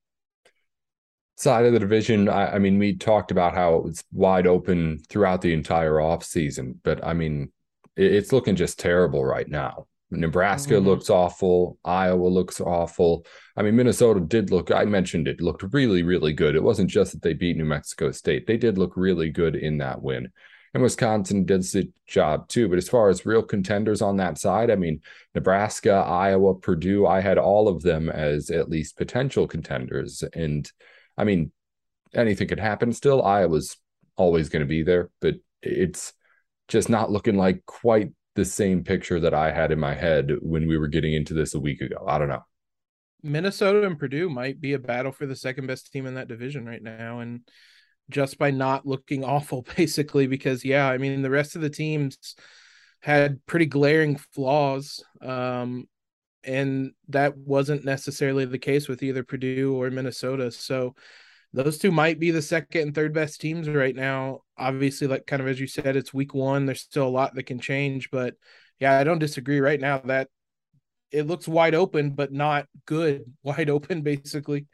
Side 1.35 1.65
of 1.65 1.73
the 1.73 1.79
division, 1.79 2.29
I, 2.29 2.55
I 2.55 2.59
mean, 2.59 2.77
we 2.77 2.95
talked 2.95 3.31
about 3.31 3.55
how 3.55 3.75
it 3.75 3.83
was 3.83 4.03
wide 4.11 4.45
open 4.45 4.99
throughout 5.09 5.41
the 5.41 5.53
entire 5.53 5.93
offseason, 5.93 6.75
but 6.83 7.03
I 7.03 7.13
mean, 7.13 7.51
it, 7.95 8.13
it's 8.13 8.31
looking 8.31 8.55
just 8.55 8.79
terrible 8.79 9.25
right 9.25 9.47
now. 9.47 9.87
Nebraska 10.13 10.75
mm-hmm. 10.75 10.87
looks 10.87 11.09
awful. 11.09 11.77
Iowa 11.83 12.27
looks 12.27 12.61
awful. 12.61 13.25
I 13.57 13.61
mean, 13.61 13.75
Minnesota 13.75 14.19
did 14.19 14.51
look, 14.51 14.71
I 14.71 14.85
mentioned 14.85 15.27
it, 15.27 15.41
looked 15.41 15.63
really, 15.73 16.03
really 16.03 16.33
good. 16.33 16.55
It 16.55 16.63
wasn't 16.63 16.89
just 16.89 17.11
that 17.11 17.21
they 17.21 17.33
beat 17.33 17.57
New 17.57 17.65
Mexico 17.65 18.11
State, 18.11 18.47
they 18.47 18.57
did 18.57 18.77
look 18.77 18.95
really 18.95 19.29
good 19.29 19.55
in 19.55 19.77
that 19.79 20.01
win. 20.01 20.31
And 20.73 20.81
Wisconsin 20.81 21.45
did 21.45 21.61
the 21.61 21.91
job 22.07 22.47
too. 22.47 22.67
But 22.67 22.79
as 22.79 22.89
far 22.89 23.09
as 23.09 23.25
real 23.25 23.43
contenders 23.43 24.01
on 24.01 24.17
that 24.17 24.39
side, 24.39 24.71
I 24.71 24.75
mean, 24.75 25.01
Nebraska, 25.35 25.91
Iowa, 25.91 26.55
Purdue, 26.55 27.05
I 27.05 27.21
had 27.21 27.37
all 27.37 27.67
of 27.67 27.83
them 27.83 28.09
as 28.09 28.49
at 28.49 28.69
least 28.69 28.97
potential 28.97 29.47
contenders. 29.47 30.23
And 30.33 30.69
I 31.15 31.25
mean, 31.25 31.51
anything 32.13 32.47
could 32.47 32.59
happen 32.59 32.91
still. 32.91 33.21
Iowa's 33.21 33.77
always 34.15 34.49
going 34.49 34.61
to 34.61 34.67
be 34.67 34.81
there, 34.81 35.09
but 35.21 35.35
it's 35.61 36.13
just 36.67 36.89
not 36.89 37.11
looking 37.11 37.37
like 37.37 37.65
quite 37.65 38.11
the 38.35 38.45
same 38.45 38.83
picture 38.83 39.19
that 39.19 39.33
I 39.33 39.51
had 39.51 39.71
in 39.71 39.79
my 39.79 39.93
head 39.93 40.31
when 40.41 40.67
we 40.67 40.77
were 40.77 40.87
getting 40.87 41.13
into 41.13 41.33
this 41.33 41.53
a 41.53 41.59
week 41.59 41.81
ago. 41.81 42.03
I 42.07 42.17
don't 42.17 42.29
know. 42.29 42.43
Minnesota 43.21 43.85
and 43.85 43.97
Purdue 43.97 44.29
might 44.29 44.59
be 44.59 44.73
a 44.73 44.79
battle 44.79 45.11
for 45.11 45.25
the 45.25 45.35
second 45.35 45.67
best 45.67 45.91
team 45.91 46.05
in 46.05 46.15
that 46.15 46.27
division 46.27 46.65
right 46.65 46.81
now. 46.81 47.19
And 47.19 47.41
just 48.09 48.37
by 48.37 48.51
not 48.51 48.85
looking 48.85 49.23
awful, 49.23 49.65
basically, 49.77 50.27
because, 50.27 50.65
yeah, 50.65 50.89
I 50.89 50.97
mean, 50.97 51.21
the 51.21 51.29
rest 51.29 51.55
of 51.55 51.61
the 51.61 51.69
teams 51.69 52.35
had 53.01 53.45
pretty 53.45 53.65
glaring 53.65 54.17
flaws. 54.17 55.03
Um, 55.21 55.87
and 56.43 56.91
that 57.09 57.37
wasn't 57.37 57.85
necessarily 57.85 58.45
the 58.45 58.57
case 58.57 58.89
with 58.89 59.01
either 59.01 59.23
Purdue 59.23 59.75
or 59.75 59.89
Minnesota. 59.89 60.51
So 60.51 60.95
those 61.53 61.77
two 61.77 61.91
might 61.91 62.19
be 62.19 62.31
the 62.31 62.41
second 62.41 62.81
and 62.81 62.95
third 62.95 63.13
best 63.13 63.39
teams 63.39 63.69
right 63.69 63.95
now. 63.95 64.41
Obviously, 64.57 65.07
like 65.07 65.27
kind 65.27 65.41
of 65.41 65.47
as 65.47 65.59
you 65.59 65.67
said, 65.67 65.95
it's 65.95 66.13
week 66.13 66.33
one. 66.33 66.65
There's 66.65 66.81
still 66.81 67.07
a 67.07 67.09
lot 67.09 67.35
that 67.35 67.43
can 67.43 67.59
change, 67.59 68.09
but 68.11 68.35
yeah, 68.79 68.97
I 68.97 69.03
don't 69.03 69.19
disagree 69.19 69.59
right 69.59 69.79
now 69.79 69.99
that 69.99 70.29
it 71.11 71.27
looks 71.27 71.47
wide 71.47 71.75
open, 71.75 72.11
but 72.11 72.33
not 72.33 72.65
good. 72.85 73.23
Wide 73.43 73.69
open, 73.69 74.01
basically. 74.01 74.65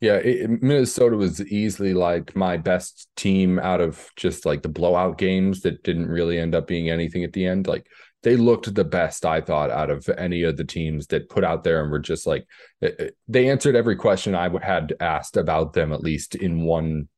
Yeah, 0.00 0.14
it, 0.14 0.62
Minnesota 0.62 1.16
was 1.16 1.44
easily 1.46 1.92
like 1.92 2.36
my 2.36 2.56
best 2.56 3.08
team 3.16 3.58
out 3.58 3.80
of 3.80 4.10
just 4.16 4.46
like 4.46 4.62
the 4.62 4.68
blowout 4.68 5.18
games 5.18 5.62
that 5.62 5.82
didn't 5.82 6.06
really 6.06 6.38
end 6.38 6.54
up 6.54 6.68
being 6.68 6.88
anything 6.88 7.24
at 7.24 7.32
the 7.32 7.44
end. 7.46 7.66
Like 7.66 7.86
they 8.22 8.36
looked 8.36 8.72
the 8.72 8.84
best 8.84 9.26
I 9.26 9.40
thought 9.40 9.70
out 9.70 9.90
of 9.90 10.08
any 10.16 10.44
of 10.44 10.56
the 10.56 10.64
teams 10.64 11.08
that 11.08 11.28
put 11.28 11.42
out 11.44 11.64
there 11.64 11.82
and 11.82 11.90
were 11.90 11.98
just 11.98 12.26
like 12.26 12.46
eh, 12.82 12.90
eh, 12.98 13.08
they 13.26 13.50
answered 13.50 13.74
every 13.74 13.96
question 13.96 14.34
I 14.34 14.50
had 14.64 14.94
asked 15.00 15.36
about 15.36 15.72
them 15.72 15.92
at 15.92 16.00
least 16.00 16.36
in 16.36 16.62
one 16.62 17.08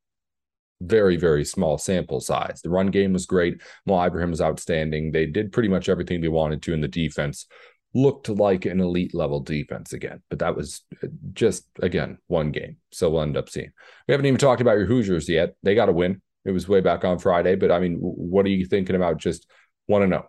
very, 0.83 1.17
very 1.17 1.45
small 1.45 1.77
sample 1.77 2.21
size. 2.21 2.61
The 2.63 2.71
run 2.71 2.87
game 2.87 3.13
was 3.13 3.27
great. 3.27 3.61
Mo 3.87 4.03
Ibrahim 4.03 4.31
was 4.31 4.41
outstanding. 4.41 5.13
They 5.13 5.27
did 5.27 5.53
pretty 5.53 5.69
much 5.69 5.89
everything 5.89 6.21
they 6.21 6.29
wanted 6.29 6.63
to 6.63 6.73
in 6.73 6.81
the 6.81 6.89
defense. 6.89 7.47
Looked 7.93 8.29
like 8.29 8.67
an 8.67 8.81
elite 8.81 9.15
level 9.15 9.41
defense 9.41 9.93
again, 9.93 10.23
but 10.29 10.39
that 10.39 10.55
was 10.55 10.83
uh, 11.03 11.09
just 11.33 11.67
again 11.83 12.19
one 12.29 12.53
game. 12.53 12.77
So 12.93 13.11
we'll 13.11 13.23
end 13.23 13.37
up 13.37 13.49
seeing. 13.49 13.73
We 14.07 14.13
haven't 14.13 14.27
even 14.27 14.39
talked 14.39 14.61
about 14.61 14.79
your 14.79 14.87
Hoosiers 14.87 15.29
yet. 15.29 15.55
They 15.63 15.75
got 15.75 15.89
a 15.89 15.93
win. 15.93 16.23
It 16.45 16.53
was 16.53 16.69
way 16.69 16.81
back 16.81 17.05
on 17.05 17.19
Friday, 17.19 17.57
but 17.57 17.73
I 17.73 17.81
mean, 17.81 17.97
what 17.97 18.47
are 18.47 18.51
you 18.51 18.65
thinking 18.65 18.97
about? 18.97 19.19
Just 19.19 19.47
want 19.89 20.03
to 20.03 20.09
know. 20.09 20.25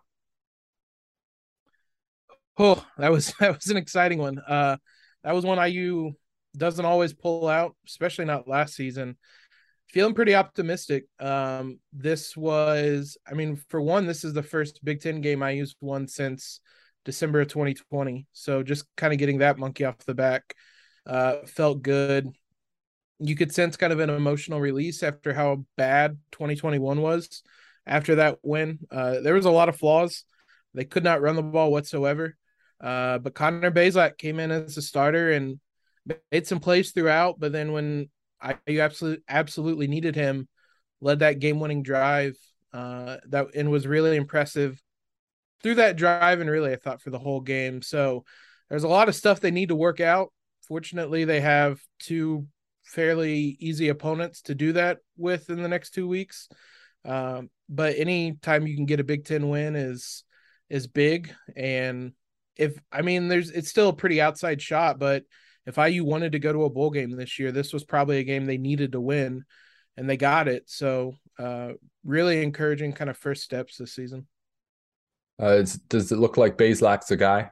Oh, 2.57 2.85
that 2.97 3.11
was 3.11 3.33
that 3.39 3.55
was 3.55 3.67
an 3.67 3.77
exciting 3.77 4.19
one. 4.19 4.39
Uh, 4.39 4.77
that 5.23 5.35
was 5.35 5.45
won 5.45 5.59
IU 5.69 6.13
doesn't 6.57 6.85
always 6.85 7.13
pull 7.13 7.47
out, 7.47 7.75
especially 7.87 8.25
not 8.25 8.47
last 8.47 8.75
season. 8.75 9.17
Feeling 9.89 10.13
pretty 10.13 10.35
optimistic. 10.35 11.05
Um, 11.19 11.79
this 11.91 12.35
was, 12.37 13.17
I 13.29 13.33
mean, 13.33 13.57
for 13.69 13.81
one, 13.81 14.05
this 14.07 14.23
is 14.23 14.33
the 14.33 14.43
first 14.43 14.83
Big 14.83 15.01
Ten 15.01 15.21
game 15.21 15.43
IU's 15.43 15.75
one 15.79 16.07
since 16.07 16.61
December 17.05 17.41
of 17.41 17.47
2020. 17.47 18.27
So 18.31 18.63
just 18.63 18.85
kind 18.95 19.13
of 19.13 19.19
getting 19.19 19.39
that 19.39 19.57
monkey 19.57 19.85
off 19.85 19.97
the 19.99 20.13
back 20.13 20.55
uh, 21.05 21.37
felt 21.45 21.81
good. 21.81 22.29
You 23.19 23.35
could 23.35 23.53
sense 23.53 23.77
kind 23.77 23.93
of 23.93 23.99
an 23.99 24.09
emotional 24.09 24.59
release 24.59 25.03
after 25.03 25.33
how 25.33 25.65
bad 25.77 26.17
2021 26.31 27.01
was. 27.01 27.43
After 27.85 28.15
that 28.15 28.39
win, 28.43 28.79
uh, 28.91 29.21
there 29.21 29.33
was 29.33 29.45
a 29.45 29.51
lot 29.51 29.69
of 29.69 29.77
flaws. 29.77 30.23
They 30.73 30.85
could 30.85 31.03
not 31.03 31.21
run 31.21 31.35
the 31.35 31.43
ball 31.43 31.71
whatsoever. 31.71 32.35
Uh, 32.79 33.19
but 33.19 33.35
Connor 33.35 33.71
Bazelak 33.71 34.17
came 34.17 34.39
in 34.39 34.51
as 34.51 34.77
a 34.77 34.81
starter 34.81 35.31
and 35.31 35.59
made 36.31 36.47
some 36.47 36.59
plays 36.59 36.91
throughout. 36.91 37.39
But 37.39 37.51
then 37.51 37.71
when 37.73 38.09
I 38.41 38.57
you 38.65 38.81
absolutely 38.81 39.23
absolutely 39.27 39.87
needed 39.87 40.15
him, 40.15 40.47
led 40.99 41.19
that 41.19 41.39
game 41.39 41.59
winning 41.59 41.83
drive. 41.83 42.35
Uh, 42.73 43.17
that 43.27 43.47
and 43.53 43.69
was 43.69 43.85
really 43.85 44.15
impressive 44.15 44.81
through 45.63 45.75
that 45.75 45.95
drive 45.95 46.39
and 46.39 46.49
really 46.49 46.71
I 46.71 46.75
thought 46.75 47.01
for 47.01 47.09
the 47.09 47.19
whole 47.19 47.41
game. 47.41 47.81
So 47.81 48.25
there's 48.69 48.83
a 48.83 48.89
lot 48.89 49.09
of 49.09 49.15
stuff 49.15 49.39
they 49.39 49.51
need 49.51 49.69
to 49.69 49.75
work 49.75 49.99
out. 49.99 50.31
Fortunately, 50.67 51.25
they 51.25 51.41
have 51.41 51.79
two 51.99 52.47
fairly 52.83 53.57
easy 53.59 53.89
opponents 53.89 54.41
to 54.43 54.55
do 54.55 54.73
that 54.73 54.99
with 55.17 55.49
in 55.49 55.61
the 55.61 55.69
next 55.69 55.91
two 55.91 56.07
weeks. 56.07 56.49
Um, 57.05 57.49
but 57.69 57.95
any 57.97 58.33
time 58.33 58.67
you 58.67 58.75
can 58.75 58.85
get 58.85 58.99
a 58.99 59.03
Big 59.03 59.25
Ten 59.25 59.49
win 59.49 59.75
is 59.75 60.23
is 60.69 60.87
big. 60.87 61.33
And 61.55 62.13
if 62.55 62.79
I 62.91 63.01
mean, 63.01 63.27
there's 63.27 63.49
it's 63.49 63.69
still 63.69 63.89
a 63.89 63.93
pretty 63.93 64.21
outside 64.21 64.61
shot, 64.61 64.99
but 64.99 65.23
if 65.65 65.77
IU 65.77 66.03
wanted 66.03 66.31
to 66.33 66.39
go 66.39 66.51
to 66.51 66.63
a 66.63 66.69
bowl 66.69 66.89
game 66.89 67.11
this 67.11 67.39
year, 67.39 67.51
this 67.51 67.73
was 67.73 67.83
probably 67.83 68.17
a 68.17 68.23
game 68.23 68.45
they 68.45 68.57
needed 68.57 68.93
to 68.93 69.01
win, 69.01 69.43
and 69.95 70.09
they 70.09 70.17
got 70.17 70.47
it. 70.47 70.63
So, 70.67 71.15
uh, 71.37 71.73
really 72.03 72.41
encouraging 72.41 72.93
kind 72.93 73.09
of 73.09 73.17
first 73.17 73.43
steps 73.43 73.77
this 73.77 73.93
season. 73.93 74.27
Uh, 75.41 75.65
does 75.89 76.11
it 76.11 76.19
look 76.19 76.37
like 76.37 76.57
Bazelak's 76.57 77.11
a 77.11 77.17
guy? 77.17 77.51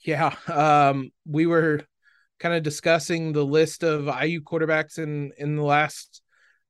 Yeah, 0.00 0.34
um, 0.52 1.10
we 1.26 1.46
were 1.46 1.82
kind 2.38 2.54
of 2.54 2.62
discussing 2.62 3.32
the 3.32 3.44
list 3.44 3.84
of 3.84 4.06
IU 4.06 4.40
quarterbacks 4.42 4.98
in 4.98 5.32
in 5.38 5.56
the 5.56 5.62
last 5.62 6.22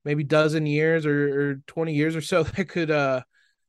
maybe 0.05 0.25
dozen 0.25 0.67
years 0.67 1.07
or, 1.07 1.51
or 1.51 1.55
20 1.67 1.95
years 1.95 2.17
or 2.17 2.21
so 2.21 2.43
that 2.57 2.69
could 2.69 2.91
uh 2.91 3.23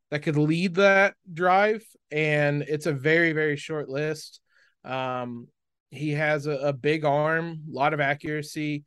that 0.09 0.23
could 0.23 0.35
lead 0.35 0.75
that 0.75 1.13
drive 1.31 1.83
and 2.11 2.63
it's 2.63 2.87
a 2.87 2.93
very 2.93 3.33
very 3.33 3.55
short 3.55 3.87
list 3.87 4.41
um 4.83 5.47
he 5.91 6.11
has 6.11 6.47
a, 6.47 6.51
a 6.51 6.73
big 6.73 7.05
arm, 7.05 7.63
a 7.69 7.75
lot 7.75 7.93
of 7.93 7.99
accuracy. 7.99 8.85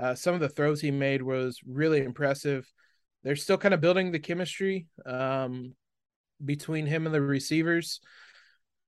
Uh, 0.00 0.14
some 0.14 0.34
of 0.34 0.40
the 0.40 0.48
throws 0.48 0.80
he 0.80 0.90
made 0.90 1.22
was 1.22 1.60
really 1.66 2.02
impressive. 2.02 2.70
They're 3.24 3.36
still 3.36 3.58
kind 3.58 3.74
of 3.74 3.80
building 3.80 4.12
the 4.12 4.18
chemistry 4.18 4.86
um, 5.06 5.74
between 6.44 6.86
him 6.86 7.06
and 7.06 7.14
the 7.14 7.20
receivers, 7.20 8.00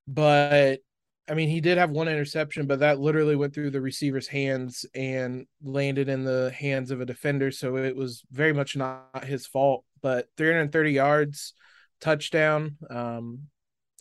but 0.06 0.80
I 1.28 1.34
mean, 1.34 1.48
he 1.48 1.60
did 1.60 1.78
have 1.78 1.90
one 1.90 2.08
interception, 2.08 2.66
but 2.66 2.80
that 2.80 3.00
literally 3.00 3.34
went 3.34 3.54
through 3.54 3.70
the 3.70 3.80
receiver's 3.80 4.28
hands 4.28 4.84
and 4.94 5.46
landed 5.62 6.08
in 6.10 6.24
the 6.24 6.52
hands 6.54 6.90
of 6.90 7.00
a 7.00 7.06
defender. 7.06 7.50
So 7.50 7.76
it 7.78 7.96
was 7.96 8.22
very 8.30 8.52
much 8.52 8.76
not 8.76 9.24
his 9.24 9.46
fault. 9.46 9.84
But 10.02 10.28
330 10.36 10.92
yards, 10.92 11.54
touchdown. 12.00 12.76
Um, 12.90 13.44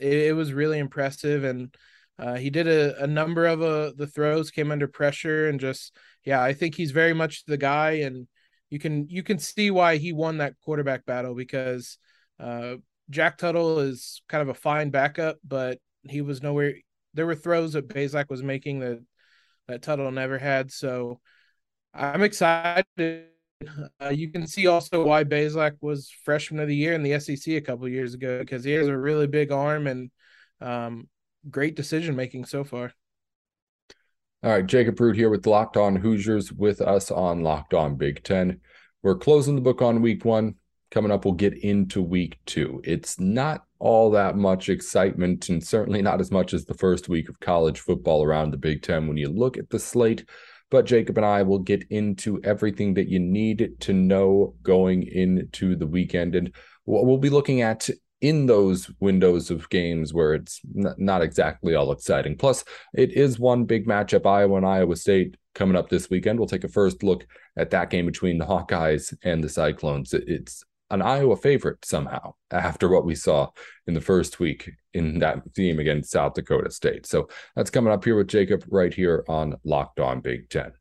it, 0.02 0.14
it 0.14 0.36
was 0.36 0.52
really 0.52 0.80
impressive. 0.80 1.46
And 1.46 1.74
uh, 2.20 2.36
he 2.36 2.50
did 2.50 2.68
a, 2.68 3.02
a 3.04 3.08
number 3.08 3.46
of 3.46 3.62
uh, 3.62 3.94
the 3.96 4.08
throws, 4.08 4.52
came 4.52 4.72
under 4.72 4.88
pressure, 4.88 5.48
and 5.48 5.60
just 5.60 5.96
yeah, 6.26 6.42
I 6.42 6.54
think 6.54 6.76
he's 6.76 6.92
very 6.92 7.14
much 7.14 7.46
the 7.46 7.58
guy, 7.58 7.92
and 8.02 8.28
you 8.70 8.80
can 8.80 9.08
you 9.10 9.24
can 9.24 9.40
see 9.40 9.72
why 9.72 9.98
he 9.98 10.14
won 10.14 10.38
that 10.38 10.56
quarterback 10.64 11.06
battle 11.06 11.34
because 11.36 11.98
uh, 12.40 12.76
Jack 13.10 13.38
Tuttle 13.38 13.80
is 13.80 14.22
kind 14.30 14.42
of 14.42 14.50
a 14.50 14.54
fine 14.54 14.90
backup, 14.90 15.38
but 15.44 15.80
he 16.04 16.22
was 16.22 16.42
nowhere. 16.42 16.76
There 17.14 17.26
were 17.26 17.36
throws 17.36 17.74
that 17.74 17.88
Bazelak 17.88 18.30
was 18.30 18.44
making 18.44 18.80
that 18.80 19.04
that 19.68 19.82
Tuttle 19.82 20.12
never 20.12 20.38
had, 20.38 20.72
so 20.72 21.20
I'm 21.94 22.24
excited. 22.24 23.28
Uh, 24.02 24.10
you 24.10 24.30
can 24.30 24.46
see 24.46 24.68
also 24.68 25.06
why 25.06 25.24
Bazelak 25.24 25.78
was 25.80 26.12
freshman 26.26 26.60
of 26.60 26.68
the 26.68 26.76
year 26.76 26.94
in 26.94 27.04
the 27.04 27.18
SEC 27.20 27.54
a 27.54 27.62
couple 27.62 27.88
years 27.88 28.14
ago 28.14 28.40
because 28.40 28.64
he 28.64 28.72
has 28.74 28.88
a 28.88 28.98
really 28.98 29.28
big 29.28 29.52
arm 29.52 29.88
and 29.88 30.12
um, 30.60 31.08
great 31.50 31.76
decision 31.76 32.16
making 32.16 32.46
so 32.46 32.64
far. 32.64 32.92
All 34.44 34.52
right, 34.52 34.66
Jacob 34.66 35.00
Rude 35.00 35.16
here 35.16 35.30
with 35.30 35.48
Locked 35.48 35.78
On 35.78 35.96
Hoosiers 35.96 36.52
with 36.52 36.82
us 36.82 37.12
on 37.12 37.44
Locked 37.44 37.74
On 37.74 37.96
Big 37.96 38.24
Ten. 38.24 38.60
We're 39.02 39.18
closing 39.18 39.56
the 39.56 39.62
book 39.62 39.82
on 39.82 40.02
week 40.02 40.26
one. 40.26 40.56
Coming 40.94 41.12
up, 41.12 41.26
we'll 41.26 41.34
get 41.34 41.58
into 41.64 42.04
week 42.04 42.38
two. 42.46 42.80
It's 42.84 43.20
not 43.20 43.64
all 43.80 44.12
that 44.12 44.38
much 44.38 44.70
excitement, 44.70 45.50
and 45.50 45.66
certainly 45.66 46.04
not 46.04 46.22
as 46.22 46.30
much 46.30 46.54
as 46.54 46.66
the 46.66 46.76
first 46.76 47.10
week 47.10 47.30
of 47.30 47.40
college 47.40 47.80
football 47.80 48.24
around 48.24 48.52
the 48.52 48.58
Big 48.58 48.84
Ten 48.84 49.08
when 49.08 49.18
you 49.18 49.28
look 49.28 49.58
at 49.58 49.72
the 49.72 49.80
slate. 49.80 50.24
But 50.70 50.86
Jacob 50.86 51.18
and 51.18 51.26
I 51.26 51.42
will 51.42 51.58
get 51.58 51.84
into 51.90 52.40
everything 52.44 52.94
that 52.94 53.08
you 53.08 53.20
need 53.20 53.72
to 53.80 53.92
know 53.92 54.54
going 54.62 55.08
into 55.08 55.76
the 55.76 55.88
weekend. 55.88 56.36
And 56.36 56.54
what 56.86 57.08
we'll 57.08 57.18
be 57.18 57.32
looking 57.32 57.62
at 57.62 57.90
in 58.22 58.46
those 58.46 58.92
windows 59.00 59.50
of 59.50 59.68
games 59.72 60.14
where 60.14 60.36
it's 60.36 60.62
not 60.76 61.24
exactly 61.24 61.74
all 61.74 61.92
exciting. 61.92 62.38
Plus, 62.38 62.64
it 62.94 63.14
is 63.14 63.40
one 63.40 63.66
big 63.66 63.88
matchup 63.88 64.28
Iowa 64.28 64.58
and 64.58 64.66
Iowa 64.68 64.96
State 64.96 65.38
coming 65.56 65.76
up 65.76 65.90
this 65.90 66.12
weekend. 66.12 66.38
We'll 66.38 66.48
take 66.48 66.66
a 66.66 66.70
first 66.70 67.02
look 67.02 67.26
at 67.58 67.72
that 67.72 67.90
game 67.90 68.06
between 68.06 68.38
the 68.38 68.46
Hawkeyes 68.46 69.12
and 69.24 69.44
the 69.44 69.50
Cyclones. 69.50 70.14
It's 70.14 70.64
an 70.90 71.02
Iowa 71.02 71.36
favorite 71.36 71.86
somehow 71.86 72.36
after 72.52 72.90
what 72.90 73.06
we 73.06 73.16
saw 73.16 73.50
in 73.88 73.94
the 73.94 74.02
first 74.02 74.40
week 74.40 74.72
in 74.94 75.20
that 75.20 75.54
team 75.56 75.80
against 75.80 76.12
South 76.12 76.36
Dakota 76.36 76.72
State. 76.72 77.06
So 77.06 77.28
that's 77.56 77.70
coming 77.70 77.92
up 77.92 78.04
here 78.04 78.16
with 78.16 78.28
Jacob 78.28 78.64
right 78.70 78.94
here 78.94 79.26
on 79.28 79.58
Locked 79.64 80.00
On 80.00 80.22
Big 80.22 80.50
Ten. 80.50 80.74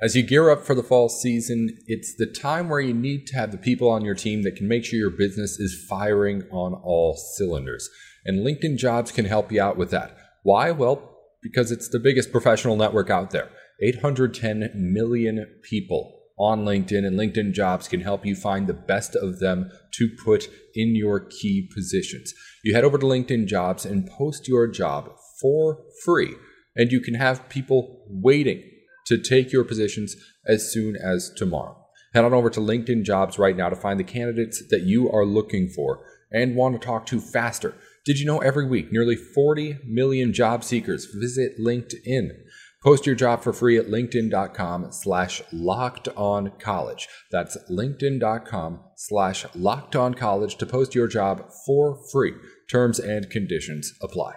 As 0.00 0.14
you 0.14 0.22
gear 0.22 0.50
up 0.50 0.64
for 0.64 0.74
the 0.74 0.82
fall 0.82 1.08
season, 1.08 1.78
it's 1.86 2.14
the 2.16 2.26
time 2.26 2.68
where 2.68 2.80
you 2.80 2.92
need 2.92 3.26
to 3.28 3.36
have 3.36 3.52
the 3.52 3.58
people 3.58 3.88
on 3.88 4.04
your 4.04 4.14
team 4.14 4.42
that 4.42 4.56
can 4.56 4.68
make 4.68 4.84
sure 4.84 4.98
your 4.98 5.10
business 5.10 5.58
is 5.58 5.86
firing 5.88 6.42
on 6.50 6.74
all 6.74 7.16
cylinders. 7.16 7.88
And 8.24 8.44
LinkedIn 8.44 8.76
Jobs 8.76 9.12
can 9.12 9.24
help 9.24 9.52
you 9.52 9.62
out 9.62 9.76
with 9.76 9.90
that. 9.90 10.16
Why? 10.42 10.72
Well, 10.72 11.16
because 11.42 11.70
it's 11.70 11.88
the 11.88 12.00
biggest 12.00 12.32
professional 12.32 12.76
network 12.76 13.08
out 13.08 13.30
there. 13.30 13.50
810 13.82 14.70
million 14.74 15.46
people 15.62 16.23
on 16.38 16.64
LinkedIn, 16.64 17.06
and 17.06 17.18
LinkedIn 17.18 17.52
Jobs 17.52 17.88
can 17.88 18.00
help 18.00 18.26
you 18.26 18.34
find 18.34 18.66
the 18.66 18.74
best 18.74 19.14
of 19.14 19.38
them 19.38 19.70
to 19.92 20.08
put 20.24 20.48
in 20.74 20.96
your 20.96 21.20
key 21.20 21.68
positions. 21.72 22.32
You 22.64 22.74
head 22.74 22.84
over 22.84 22.98
to 22.98 23.06
LinkedIn 23.06 23.46
Jobs 23.46 23.84
and 23.84 24.08
post 24.08 24.48
your 24.48 24.66
job 24.66 25.10
for 25.40 25.84
free, 26.04 26.34
and 26.74 26.90
you 26.90 27.00
can 27.00 27.14
have 27.14 27.48
people 27.48 28.04
waiting 28.08 28.62
to 29.06 29.18
take 29.18 29.52
your 29.52 29.64
positions 29.64 30.16
as 30.46 30.72
soon 30.72 30.96
as 30.96 31.30
tomorrow. 31.36 31.76
Head 32.14 32.24
on 32.24 32.32
over 32.32 32.50
to 32.50 32.60
LinkedIn 32.60 33.04
Jobs 33.04 33.38
right 33.38 33.56
now 33.56 33.68
to 33.68 33.76
find 33.76 33.98
the 33.98 34.04
candidates 34.04 34.62
that 34.70 34.82
you 34.82 35.10
are 35.10 35.26
looking 35.26 35.68
for 35.68 36.04
and 36.32 36.56
want 36.56 36.80
to 36.80 36.84
talk 36.84 37.06
to 37.06 37.20
faster. 37.20 37.74
Did 38.04 38.18
you 38.18 38.26
know 38.26 38.38
every 38.38 38.66
week 38.66 38.92
nearly 38.92 39.16
40 39.16 39.78
million 39.86 40.32
job 40.32 40.62
seekers 40.62 41.06
visit 41.06 41.58
LinkedIn? 41.58 42.30
Post 42.84 43.06
your 43.06 43.14
job 43.14 43.42
for 43.42 43.54
free 43.54 43.78
at 43.78 43.86
linkedin.com 43.86 44.92
slash 44.92 45.40
locked 45.50 46.08
on 46.16 46.52
college. 46.58 47.08
That's 47.30 47.56
linkedin.com 47.70 48.80
slash 48.96 49.46
locked 49.54 49.96
on 49.96 50.12
college 50.12 50.56
to 50.58 50.66
post 50.66 50.94
your 50.94 51.08
job 51.08 51.50
for 51.64 51.98
free. 52.12 52.34
Terms 52.70 53.00
and 53.00 53.30
conditions 53.30 53.94
apply. 54.02 54.34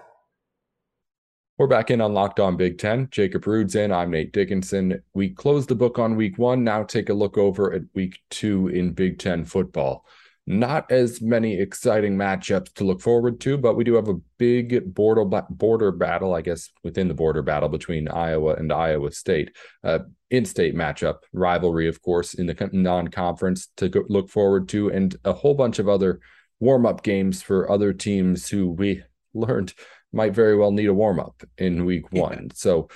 We're 1.57 1.67
back 1.67 1.91
in 1.91 1.99
on 1.99 2.13
Locked 2.13 2.39
On 2.39 2.55
Big 2.55 2.77
Ten. 2.77 3.09
Jacob 3.11 3.45
Rude's 3.47 3.75
in. 3.75 3.91
I'm 3.91 4.11
Nate 4.11 4.31
Dickinson. 4.31 5.01
We 5.13 5.29
closed 5.29 5.67
the 5.69 5.75
book 5.75 5.99
on 5.99 6.15
week 6.15 6.37
one. 6.37 6.63
Now 6.63 6.83
take 6.83 7.09
a 7.09 7.15
look 7.15 7.37
over 7.37 7.73
at 7.73 7.81
week 7.95 8.19
two 8.29 8.69
in 8.69 8.93
Big 8.93 9.19
Ten 9.19 9.43
football. 9.43 10.05
Not 10.49 10.89
as 10.93 11.21
many 11.21 11.59
exciting 11.59 12.15
matchups 12.15 12.73
to 12.75 12.85
look 12.85 13.01
forward 13.01 13.41
to, 13.41 13.57
but 13.57 13.75
we 13.75 13.83
do 13.83 13.95
have 13.95 14.07
a 14.07 14.15
big 14.37 14.93
border 14.93 15.25
border 15.25 15.91
battle, 15.91 16.33
I 16.33 16.41
guess, 16.41 16.71
within 16.85 17.09
the 17.09 17.13
border 17.13 17.41
battle 17.41 17.67
between 17.67 18.07
Iowa 18.07 18.53
and 18.53 18.71
Iowa 18.71 19.11
State. 19.11 19.51
Uh, 19.83 19.99
in-state 20.29 20.73
matchup 20.73 21.17
rivalry, 21.33 21.89
of 21.89 22.01
course, 22.01 22.33
in 22.33 22.47
the 22.47 22.69
non-conference 22.71 23.67
to 23.77 23.89
go, 23.89 24.03
look 24.07 24.29
forward 24.29 24.69
to, 24.69 24.89
and 24.89 25.17
a 25.25 25.33
whole 25.33 25.53
bunch 25.53 25.79
of 25.79 25.89
other 25.89 26.21
warm-up 26.61 27.03
games 27.03 27.41
for 27.41 27.69
other 27.69 27.91
teams 27.91 28.47
who 28.47 28.69
we 28.69 29.03
learned 29.33 29.73
might 30.13 30.33
very 30.33 30.55
well 30.55 30.71
need 30.71 30.87
a 30.87 30.93
warm-up 30.93 31.43
in 31.57 31.83
week 31.83 32.09
one. 32.13 32.43
Yeah. 32.43 32.53
So, 32.55 32.87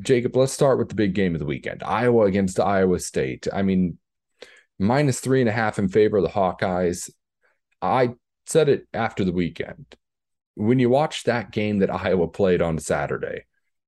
Jacob, 0.00 0.34
let's 0.36 0.54
start 0.54 0.78
with 0.78 0.88
the 0.88 0.94
big 0.94 1.12
game 1.12 1.34
of 1.34 1.38
the 1.38 1.46
weekend: 1.46 1.82
Iowa 1.82 2.24
against 2.24 2.58
Iowa 2.58 2.98
State. 2.98 3.46
I 3.52 3.60
mean, 3.60 3.98
minus 4.78 5.20
three 5.20 5.40
and 5.40 5.48
a 5.48 5.52
half 5.52 5.78
in 5.78 5.88
favor 5.88 6.18
of 6.18 6.24
the 6.24 6.30
Hawkeyes. 6.30 7.10
I 7.80 8.10
said 8.46 8.68
it 8.68 8.86
after 8.92 9.24
the 9.24 9.32
weekend. 9.32 9.94
When 10.54 10.78
you 10.78 10.88
watch 10.88 11.24
that 11.24 11.50
game 11.50 11.80
that 11.80 11.92
Iowa 11.92 12.28
played 12.28 12.62
on 12.62 12.78
Saturday, 12.78 13.44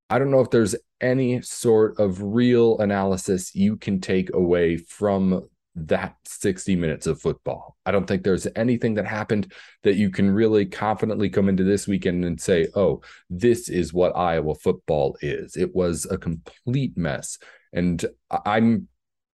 I 0.09 0.19
don't 0.19 0.31
know 0.31 0.41
if 0.41 0.49
there's 0.49 0.75
any 0.99 1.41
sort 1.41 1.99
of 1.99 2.21
real 2.21 2.79
analysis 2.79 3.53
you 3.55 3.77
can 3.77 4.01
take 4.01 4.33
away 4.33 4.77
from 4.77 5.47
that 5.75 6.15
60 6.25 6.75
minutes 6.75 7.05
of 7.05 7.21
football. 7.21 7.77
I 7.85 7.91
don't 7.91 8.07
think 8.07 8.23
there's 8.23 8.47
anything 8.55 8.95
that 8.95 9.05
happened 9.05 9.53
that 9.83 9.95
you 9.95 10.09
can 10.09 10.29
really 10.29 10.65
confidently 10.65 11.29
come 11.29 11.49
into 11.49 11.63
this 11.63 11.87
weekend 11.87 12.25
and 12.25 12.41
say, 12.41 12.67
oh, 12.75 13.01
this 13.29 13.69
is 13.69 13.93
what 13.93 14.17
Iowa 14.17 14.55
football 14.55 15.17
is. 15.21 15.55
It 15.55 15.75
was 15.75 16.07
a 16.09 16.17
complete 16.17 16.97
mess. 16.97 17.37
And 17.73 18.03
I'm 18.45 18.87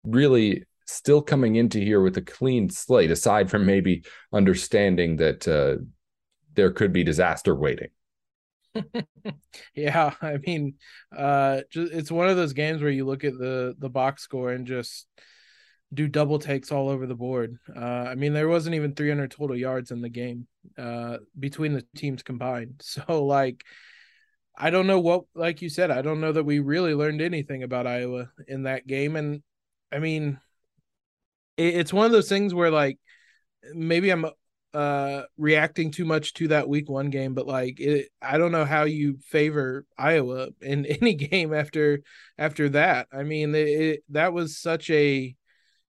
really 0.04 0.64
still 0.86 1.22
coming 1.22 1.56
into 1.56 1.78
here 1.78 2.00
with 2.00 2.16
a 2.16 2.22
clean 2.22 2.68
slate, 2.70 3.10
aside 3.10 3.50
from 3.50 3.66
maybe 3.66 4.04
understanding 4.32 5.16
that 5.16 5.48
uh, 5.48 5.82
there 6.54 6.70
could 6.70 6.92
be 6.92 7.04
disaster 7.04 7.54
waiting. 7.54 7.88
yeah, 9.74 10.14
I 10.22 10.38
mean, 10.38 10.74
uh, 11.16 11.60
it's 11.72 12.10
one 12.10 12.28
of 12.28 12.36
those 12.36 12.52
games 12.52 12.80
where 12.82 12.90
you 12.90 13.04
look 13.04 13.24
at 13.24 13.38
the 13.38 13.74
the 13.78 13.90
box 13.90 14.22
score 14.22 14.52
and 14.52 14.66
just 14.66 15.06
do 15.92 16.08
double 16.08 16.38
takes 16.38 16.72
all 16.72 16.88
over 16.88 17.06
the 17.06 17.14
board. 17.14 17.58
Uh, 17.74 17.80
I 17.80 18.14
mean, 18.14 18.32
there 18.32 18.48
wasn't 18.48 18.74
even 18.74 18.94
300 18.94 19.30
total 19.30 19.56
yards 19.56 19.90
in 19.90 20.00
the 20.00 20.08
game 20.08 20.46
uh, 20.78 21.18
between 21.38 21.74
the 21.74 21.84
teams 21.96 22.22
combined. 22.22 22.82
So, 23.06 23.24
like, 23.24 23.64
I 24.56 24.70
don't 24.70 24.86
know 24.86 25.00
what, 25.00 25.24
like 25.34 25.62
you 25.62 25.68
said, 25.68 25.90
I 25.90 26.02
don't 26.02 26.20
know 26.20 26.32
that 26.32 26.44
we 26.44 26.58
really 26.60 26.94
learned 26.94 27.20
anything 27.20 27.62
about 27.62 27.86
Iowa 27.86 28.30
in 28.48 28.64
that 28.64 28.86
game. 28.86 29.16
And 29.16 29.42
I 29.90 29.98
mean, 29.98 30.38
it's 31.56 31.92
one 31.92 32.06
of 32.06 32.12
those 32.12 32.28
things 32.28 32.54
where 32.54 32.70
like 32.70 32.98
maybe 33.74 34.10
I'm 34.10 34.26
uh 34.74 35.22
reacting 35.36 35.90
too 35.90 36.04
much 36.04 36.32
to 36.32 36.48
that 36.48 36.66
week 36.66 36.88
one 36.88 37.10
game 37.10 37.34
but 37.34 37.46
like 37.46 37.78
it, 37.78 38.08
i 38.22 38.38
don't 38.38 38.52
know 38.52 38.64
how 38.64 38.84
you 38.84 39.18
favor 39.26 39.84
iowa 39.98 40.48
in 40.62 40.86
any 41.02 41.14
game 41.14 41.52
after 41.52 42.00
after 42.38 42.70
that. 42.70 43.06
I 43.12 43.22
mean 43.22 43.54
it, 43.54 43.68
it, 43.68 44.04
that 44.10 44.32
was 44.32 44.58
such 44.58 44.88
a 44.90 45.34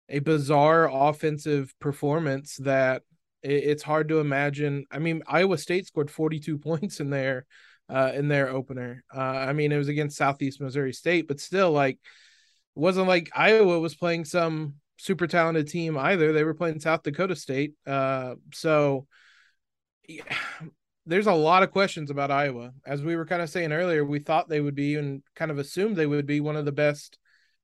a 0.10 0.20
bizarre 0.20 0.90
offensive 0.92 1.74
performance 1.80 2.58
that 2.58 3.04
it's 3.42 3.84
hard 3.84 4.10
to 4.10 4.20
imagine. 4.20 4.86
I 4.92 5.00
mean 5.00 5.24
iowa 5.28 5.58
state 5.58 5.88
scored 5.88 6.12
42 6.12 6.58
points 6.60 7.00
in 7.00 7.10
there 7.10 7.46
uh 7.90 8.12
in 8.14 8.28
their 8.28 8.50
opener. 8.50 9.04
Uh 9.16 9.20
i 9.20 9.54
mean 9.54 9.72
it 9.72 9.78
was 9.78 9.88
against 9.88 10.18
southeast 10.18 10.60
missouri 10.60 10.94
state 10.94 11.28
but 11.28 11.40
still 11.40 11.72
like 11.72 12.00
wasn't 12.76 13.08
like 13.08 13.32
iowa 13.34 13.80
was 13.80 13.96
playing 13.96 14.26
some 14.26 14.76
super 14.98 15.28
talented 15.28 15.68
team 15.68 15.98
either. 15.98 16.32
They 16.32 16.44
were 16.44 16.54
playing 16.54 16.80
South 16.80 17.04
Dakota 17.04 17.36
State. 17.36 17.74
Uh, 17.86 18.36
so 18.54 19.08
yeah, 20.08 20.24
there's 21.06 21.28
a 21.28 21.34
lot 21.34 21.64
of 21.64 21.72
questions 21.72 22.10
about 22.10 22.32
Iowa. 22.32 22.72
As 22.86 23.02
we 23.02 23.16
were 23.16 23.26
kind 23.26 23.42
of 23.42 23.50
saying 23.50 23.74
earlier, 23.74 24.06
we 24.06 24.20
thought 24.20 24.48
they 24.48 24.62
would 24.62 24.76
be 24.76 24.96
and 24.96 25.22
kind 25.36 25.52
of 25.52 25.60
assumed 25.60 25.96
they 25.96 26.06
would 26.06 26.26
be 26.26 26.40
one 26.40 26.56
of 26.56 26.66
the 26.66 26.72
best 26.72 27.20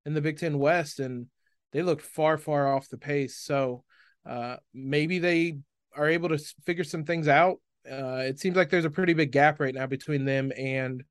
in 0.06 0.14
the 0.14 0.22
Big 0.22 0.40
Ten 0.40 0.60
West, 0.60 1.00
and 1.00 1.28
they 1.72 1.82
looked 1.82 2.02
far, 2.02 2.38
far 2.38 2.74
off 2.74 2.90
the 2.90 2.98
pace. 2.98 3.38
So 3.38 3.84
uh, 4.26 4.58
maybe 4.74 5.20
they 5.20 5.60
are 5.96 6.10
able 6.10 6.30
to 6.30 6.40
figure 6.66 6.84
some 6.84 7.06
things 7.06 7.28
out. 7.28 7.58
Uh, 7.90 8.24
it 8.28 8.40
seems 8.40 8.58
like 8.58 8.70
there's 8.70 8.86
a 8.86 8.90
pretty 8.90 9.14
big 9.14 9.32
gap 9.32 9.60
right 9.60 9.74
now 9.74 9.88
between 9.88 10.26
them 10.26 10.52
and 10.58 11.04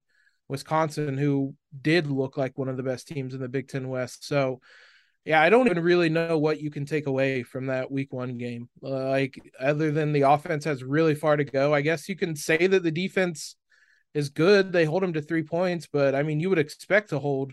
Wisconsin, 0.48 1.16
who 1.16 1.54
did 1.80 2.06
look 2.06 2.36
like 2.36 2.56
one 2.56 2.68
of 2.68 2.76
the 2.76 2.82
best 2.82 3.08
teams 3.08 3.34
in 3.34 3.40
the 3.40 3.48
Big 3.48 3.68
Ten 3.68 3.88
West. 3.88 4.26
So 4.26 4.60
yeah, 5.28 5.42
I 5.42 5.50
don't 5.50 5.66
even 5.66 5.82
really 5.82 6.08
know 6.08 6.38
what 6.38 6.58
you 6.58 6.70
can 6.70 6.86
take 6.86 7.06
away 7.06 7.42
from 7.42 7.66
that 7.66 7.90
week 7.90 8.14
one 8.14 8.38
game. 8.38 8.70
Uh, 8.82 9.10
like, 9.10 9.38
other 9.60 9.90
than 9.90 10.12
the 10.12 10.22
offense 10.22 10.64
has 10.64 10.82
really 10.82 11.14
far 11.14 11.36
to 11.36 11.44
go, 11.44 11.74
I 11.74 11.82
guess 11.82 12.08
you 12.08 12.16
can 12.16 12.34
say 12.34 12.66
that 12.66 12.82
the 12.82 12.90
defense 12.90 13.54
is 14.14 14.30
good. 14.30 14.72
They 14.72 14.86
hold 14.86 15.02
them 15.02 15.12
to 15.12 15.20
three 15.20 15.42
points, 15.42 15.86
but 15.92 16.14
I 16.14 16.22
mean, 16.22 16.40
you 16.40 16.48
would 16.48 16.58
expect 16.58 17.10
to 17.10 17.18
hold 17.18 17.52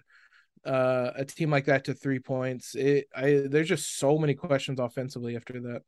uh, 0.65 1.11
a 1.17 1.25
team 1.25 1.51
like 1.51 1.65
that 1.65 1.83
to 1.85 1.93
three 1.93 2.19
points. 2.19 2.75
It, 2.75 3.07
I, 3.13 3.43
there's 3.45 3.67
just 3.67 3.97
so 3.97 4.17
many 4.17 4.35
questions 4.35 4.79
offensively 4.79 5.35
after 5.35 5.59
that. 5.59 5.81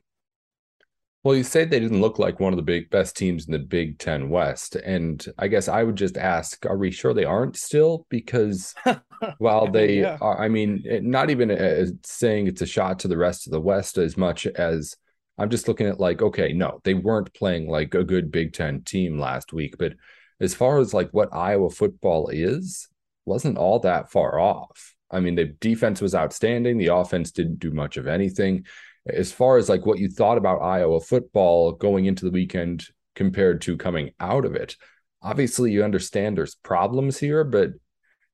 Well, 1.27 1.35
you 1.35 1.43
say 1.43 1.65
they 1.65 1.81
didn't 1.81 1.99
look 1.99 2.19
like 2.19 2.39
one 2.39 2.53
of 2.53 2.57
the 2.57 2.63
big 2.63 2.89
best 2.89 3.17
teams 3.17 3.47
in 3.47 3.51
the 3.51 3.59
Big 3.59 3.99
Ten 3.99 4.29
West, 4.29 4.77
and 4.77 5.25
I 5.37 5.49
guess 5.49 5.67
I 5.67 5.83
would 5.83 5.97
just 5.97 6.15
ask: 6.15 6.65
Are 6.65 6.77
we 6.77 6.89
sure 6.89 7.13
they 7.13 7.25
aren't 7.25 7.57
still? 7.57 8.05
Because 8.07 8.73
while 9.37 9.69
they 9.69 9.99
yeah. 9.99 10.17
are, 10.21 10.41
I 10.41 10.47
mean, 10.47 10.85
not 11.01 11.29
even 11.29 11.51
uh, 11.51 11.87
saying 12.05 12.47
it's 12.47 12.61
a 12.61 12.65
shot 12.65 12.99
to 12.99 13.09
the 13.09 13.17
rest 13.17 13.45
of 13.45 13.51
the 13.51 13.59
West 13.59 13.97
as 13.97 14.15
much 14.15 14.47
as 14.47 14.95
I'm 15.37 15.49
just 15.49 15.67
looking 15.67 15.87
at 15.87 15.99
like, 15.99 16.21
okay, 16.21 16.53
no, 16.53 16.79
they 16.85 16.93
weren't 16.93 17.33
playing 17.33 17.67
like 17.67 17.93
a 17.93 18.05
good 18.05 18.31
Big 18.31 18.53
Ten 18.53 18.83
team 18.83 19.19
last 19.19 19.51
week, 19.51 19.75
but 19.77 19.95
as 20.39 20.55
far 20.55 20.79
as 20.79 20.93
like 20.93 21.09
what 21.11 21.35
Iowa 21.35 21.71
football 21.71 22.29
is, 22.29 22.87
wasn't 23.25 23.57
all 23.57 23.79
that 23.79 24.13
far 24.13 24.39
off. 24.39 24.95
I 25.11 25.19
mean, 25.19 25.35
the 25.35 25.47
defense 25.59 25.99
was 25.99 26.15
outstanding. 26.15 26.77
The 26.77 26.95
offense 26.95 27.31
didn't 27.31 27.59
do 27.59 27.71
much 27.71 27.97
of 27.97 28.07
anything 28.07 28.65
as 29.09 29.31
far 29.31 29.57
as 29.57 29.69
like 29.69 29.85
what 29.85 29.99
you 29.99 30.09
thought 30.09 30.37
about 30.37 30.61
Iowa 30.61 30.99
football 30.99 31.71
going 31.73 32.05
into 32.05 32.25
the 32.25 32.31
weekend 32.31 32.85
compared 33.15 33.61
to 33.61 33.77
coming 33.77 34.11
out 34.19 34.45
of 34.45 34.55
it. 34.55 34.75
Obviously, 35.21 35.71
you 35.71 35.83
understand 35.83 36.37
there's 36.37 36.55
problems 36.55 37.17
here, 37.17 37.43
but 37.43 37.71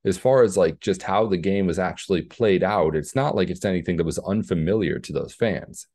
as 0.05 0.17
far 0.17 0.43
as 0.43 0.57
like 0.57 0.79
just 0.79 1.01
how 1.01 1.25
the 1.25 1.37
game 1.37 1.65
was 1.65 1.79
actually 1.79 2.21
played 2.21 2.63
out, 2.63 2.95
it's 2.95 3.15
not 3.15 3.35
like 3.35 3.49
it's 3.49 3.65
anything 3.65 3.97
that 3.97 4.05
was 4.05 4.19
unfamiliar 4.19 4.99
to 4.99 5.13
those 5.13 5.33
fans. 5.33 5.87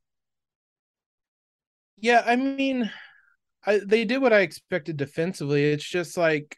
Yeah, 1.97 2.23
I 2.25 2.35
mean, 2.35 2.91
I, 3.65 3.81
they 3.85 4.05
did 4.05 4.21
what 4.21 4.33
I 4.33 4.39
expected 4.39 4.97
defensively. 4.97 5.71
It's 5.71 5.87
just 5.87 6.17
like 6.17 6.57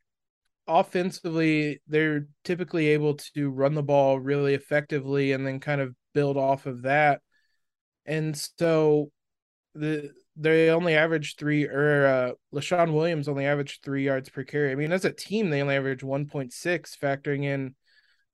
offensively, 0.67 1.81
they're 1.87 2.27
typically 2.43 2.87
able 2.89 3.15
to 3.35 3.49
run 3.49 3.73
the 3.73 3.83
ball 3.83 4.19
really 4.19 4.53
effectively 4.53 5.33
and 5.33 5.45
then 5.45 5.59
kind 5.59 5.81
of 5.81 5.95
build 6.13 6.37
off 6.37 6.65
of 6.65 6.83
that 6.83 7.21
and 8.11 8.37
so 8.37 9.09
the 9.73 10.11
they 10.35 10.69
only 10.69 10.95
averaged 10.95 11.37
three 11.37 11.65
or 11.65 12.05
uh 12.05 12.31
Leshon 12.53 12.93
Williams 12.93 13.27
only 13.27 13.45
averaged 13.45 13.83
three 13.83 14.03
yards 14.05 14.29
per 14.29 14.43
carry. 14.43 14.71
I 14.71 14.75
mean, 14.75 14.91
as 14.91 15.05
a 15.05 15.11
team, 15.11 15.49
they 15.49 15.61
only 15.61 15.75
averaged 15.75 16.03
one 16.03 16.25
point 16.25 16.51
six, 16.53 16.97
factoring 17.01 17.43
in 17.43 17.75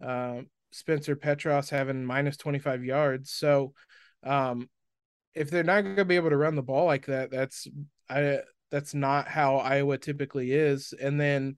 uh, 0.05 0.41
Spencer 0.71 1.15
Petras 1.15 1.69
having 1.69 2.05
minus 2.05 2.37
twenty 2.37 2.59
five 2.59 2.83
yards. 2.83 3.31
So 3.31 3.73
um 4.23 4.69
if 5.33 5.49
they're 5.51 5.63
not 5.63 5.81
gonna 5.81 6.05
be 6.05 6.15
able 6.15 6.31
to 6.31 6.37
run 6.37 6.55
the 6.55 6.63
ball 6.63 6.85
like 6.85 7.05
that, 7.05 7.29
that's 7.29 7.67
I 8.09 8.39
that's 8.71 8.93
not 8.93 9.27
how 9.27 9.57
Iowa 9.57 9.97
typically 9.97 10.51
is. 10.51 10.93
And 10.99 11.19
then 11.19 11.57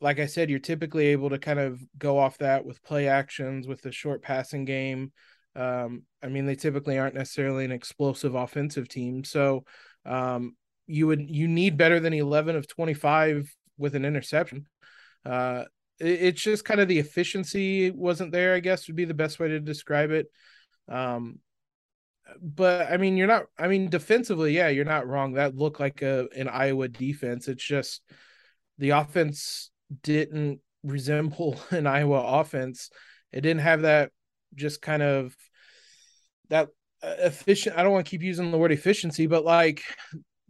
like 0.00 0.18
I 0.20 0.26
said, 0.26 0.50
you're 0.50 0.58
typically 0.58 1.06
able 1.08 1.30
to 1.30 1.38
kind 1.38 1.58
of 1.58 1.80
go 1.96 2.18
off 2.18 2.38
that 2.38 2.66
with 2.66 2.82
play 2.82 3.08
actions, 3.08 3.66
with 3.66 3.80
the 3.80 3.92
short 3.92 4.20
passing 4.22 4.66
game. 4.66 5.12
Um, 5.56 6.02
I 6.22 6.28
mean, 6.28 6.46
they 6.46 6.56
typically 6.56 6.98
aren't 6.98 7.14
necessarily 7.14 7.64
an 7.64 7.72
explosive 7.72 8.34
offensive 8.34 8.88
team, 8.88 9.24
so 9.24 9.64
um, 10.04 10.56
you 10.86 11.06
would 11.06 11.30
you 11.30 11.48
need 11.48 11.76
better 11.76 12.00
than 12.00 12.12
eleven 12.12 12.56
of 12.56 12.66
twenty 12.66 12.94
five 12.94 13.54
with 13.78 13.94
an 13.94 14.04
interception. 14.04 14.66
Uh, 15.24 15.64
it, 16.00 16.22
it's 16.22 16.42
just 16.42 16.64
kind 16.64 16.80
of 16.80 16.88
the 16.88 16.98
efficiency 16.98 17.90
wasn't 17.90 18.32
there. 18.32 18.54
I 18.54 18.60
guess 18.60 18.88
would 18.88 18.96
be 18.96 19.04
the 19.04 19.14
best 19.14 19.38
way 19.38 19.48
to 19.48 19.60
describe 19.60 20.10
it. 20.10 20.26
Um, 20.88 21.38
but 22.40 22.90
I 22.90 22.96
mean, 22.96 23.16
you're 23.16 23.26
not. 23.26 23.44
I 23.58 23.68
mean, 23.68 23.88
defensively, 23.88 24.56
yeah, 24.56 24.68
you're 24.68 24.84
not 24.84 25.06
wrong. 25.06 25.34
That 25.34 25.56
looked 25.56 25.80
like 25.80 26.02
a 26.02 26.26
an 26.36 26.48
Iowa 26.48 26.88
defense. 26.88 27.48
It's 27.48 27.64
just 27.64 28.02
the 28.78 28.90
offense 28.90 29.70
didn't 30.02 30.60
resemble 30.82 31.58
an 31.70 31.86
Iowa 31.86 32.40
offense. 32.40 32.90
It 33.32 33.42
didn't 33.42 33.62
have 33.62 33.82
that 33.82 34.10
just 34.54 34.82
kind 34.82 35.02
of 35.02 35.36
that 36.50 36.68
uh, 37.02 37.14
efficient. 37.18 37.76
I 37.76 37.82
don't 37.82 37.92
want 37.92 38.06
to 38.06 38.10
keep 38.10 38.22
using 38.22 38.50
the 38.50 38.58
word 38.58 38.72
efficiency, 38.72 39.26
but 39.26 39.44
like 39.44 39.82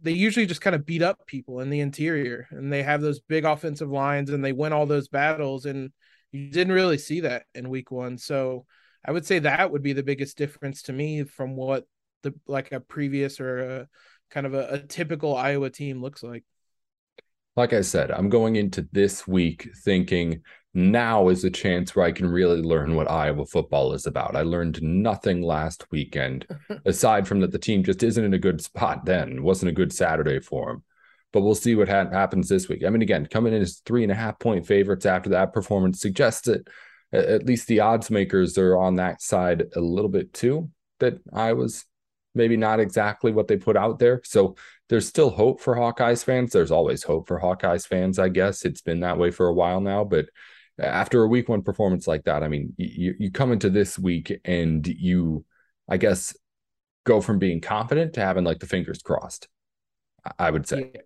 they 0.01 0.11
usually 0.11 0.45
just 0.45 0.61
kind 0.61 0.75
of 0.75 0.85
beat 0.85 1.01
up 1.01 1.25
people 1.25 1.61
in 1.61 1.69
the 1.69 1.79
interior 1.79 2.47
and 2.51 2.71
they 2.71 2.83
have 2.83 3.01
those 3.01 3.19
big 3.19 3.45
offensive 3.45 3.89
lines 3.89 4.29
and 4.29 4.43
they 4.43 4.53
win 4.53 4.73
all 4.73 4.85
those 4.85 5.07
battles. 5.07 5.65
And 5.65 5.91
you 6.31 6.49
didn't 6.51 6.73
really 6.73 6.97
see 6.97 7.21
that 7.21 7.43
in 7.53 7.69
week 7.69 7.91
one. 7.91 8.17
So 8.17 8.65
I 9.03 9.11
would 9.11 9.25
say 9.25 9.39
that 9.39 9.71
would 9.71 9.83
be 9.83 9.93
the 9.93 10.03
biggest 10.03 10.37
difference 10.37 10.83
to 10.83 10.93
me 10.93 11.23
from 11.23 11.55
what 11.55 11.85
the 12.23 12.33
like 12.47 12.71
a 12.71 12.79
previous 12.79 13.39
or 13.39 13.59
a 13.59 13.87
kind 14.31 14.45
of 14.45 14.53
a, 14.53 14.67
a 14.73 14.79
typical 14.79 15.35
Iowa 15.35 15.69
team 15.69 16.01
looks 16.01 16.23
like. 16.23 16.43
Like 17.55 17.71
I 17.71 17.81
said, 17.81 18.11
I'm 18.11 18.29
going 18.29 18.57
into 18.57 18.87
this 18.91 19.25
week 19.25 19.69
thinking 19.83 20.41
now 20.75 21.29
is 21.29 21.43
a 21.43 21.49
chance 21.49 21.95
where 21.95 22.05
I 22.05 22.11
can 22.11 22.27
really 22.29 22.61
learn 22.61 22.95
what 22.95 23.09
Iowa 23.09 23.45
football 23.45 23.93
is 23.93 24.05
about. 24.05 24.35
I 24.35 24.41
learned 24.41 24.81
nothing 24.83 25.41
last 25.41 25.89
weekend, 25.91 26.45
aside 26.85 27.27
from 27.27 27.39
that 27.39 27.51
the 27.51 27.59
team 27.59 27.83
just 27.83 28.03
isn't 28.03 28.23
in 28.23 28.33
a 28.33 28.39
good 28.39 28.61
spot 28.61 29.05
then. 29.05 29.41
Wasn't 29.41 29.69
a 29.69 29.73
good 29.73 29.93
Saturday 29.93 30.39
for 30.39 30.67
them. 30.67 30.83
But 31.31 31.41
we'll 31.41 31.55
see 31.55 31.75
what 31.75 31.89
ha- 31.89 32.09
happens 32.09 32.49
this 32.49 32.67
week. 32.67 32.83
I 32.85 32.89
mean, 32.89 33.01
again, 33.01 33.25
coming 33.25 33.53
in 33.53 33.61
as 33.61 33.81
three 33.85 34.03
and 34.03 34.11
a 34.11 34.15
half 34.15 34.37
point 34.37 34.67
favorites 34.67 35.05
after 35.05 35.31
that 35.31 35.53
performance 35.53 36.01
suggests 36.01 36.41
that 36.41 36.67
at 37.13 37.45
least 37.45 37.67
the 37.67 37.79
odds 37.79 38.11
makers 38.11 38.57
are 38.57 38.77
on 38.77 38.95
that 38.95 39.21
side 39.21 39.65
a 39.75 39.79
little 39.79 40.09
bit 40.09 40.33
too, 40.33 40.69
that 40.99 41.19
Iowa's 41.33 41.85
maybe 42.33 42.57
not 42.57 42.79
exactly 42.79 43.31
what 43.31 43.47
they 43.47 43.57
put 43.57 43.77
out 43.77 43.97
there. 43.99 44.21
So 44.25 44.55
there's 44.89 45.07
still 45.07 45.29
hope 45.29 45.61
for 45.61 45.75
Hawkeyes 45.75 46.23
fans. 46.23 46.51
There's 46.51 46.71
always 46.71 47.03
hope 47.03 47.27
for 47.27 47.39
Hawkeyes 47.39 47.87
fans, 47.87 48.19
I 48.19 48.29
guess. 48.29 48.65
It's 48.65 48.81
been 48.81 48.99
that 48.99 49.17
way 49.17 49.31
for 49.31 49.47
a 49.47 49.53
while 49.53 49.79
now, 49.79 50.03
but 50.03 50.25
after 50.79 51.23
a 51.23 51.27
week 51.27 51.49
one 51.49 51.61
performance 51.61 52.07
like 52.07 52.25
that, 52.25 52.43
I 52.43 52.47
mean, 52.47 52.73
you 52.77 53.15
you 53.17 53.31
come 53.31 53.51
into 53.51 53.69
this 53.69 53.97
week 53.97 54.39
and 54.43 54.85
you, 54.85 55.45
I 55.89 55.97
guess, 55.97 56.35
go 57.05 57.21
from 57.21 57.39
being 57.39 57.61
confident 57.61 58.13
to 58.13 58.21
having 58.21 58.43
like 58.43 58.59
the 58.59 58.67
fingers 58.67 59.01
crossed. 59.01 59.47
I 60.39 60.51
would 60.51 60.67
say. 60.67 60.91
Yeah, 60.93 61.01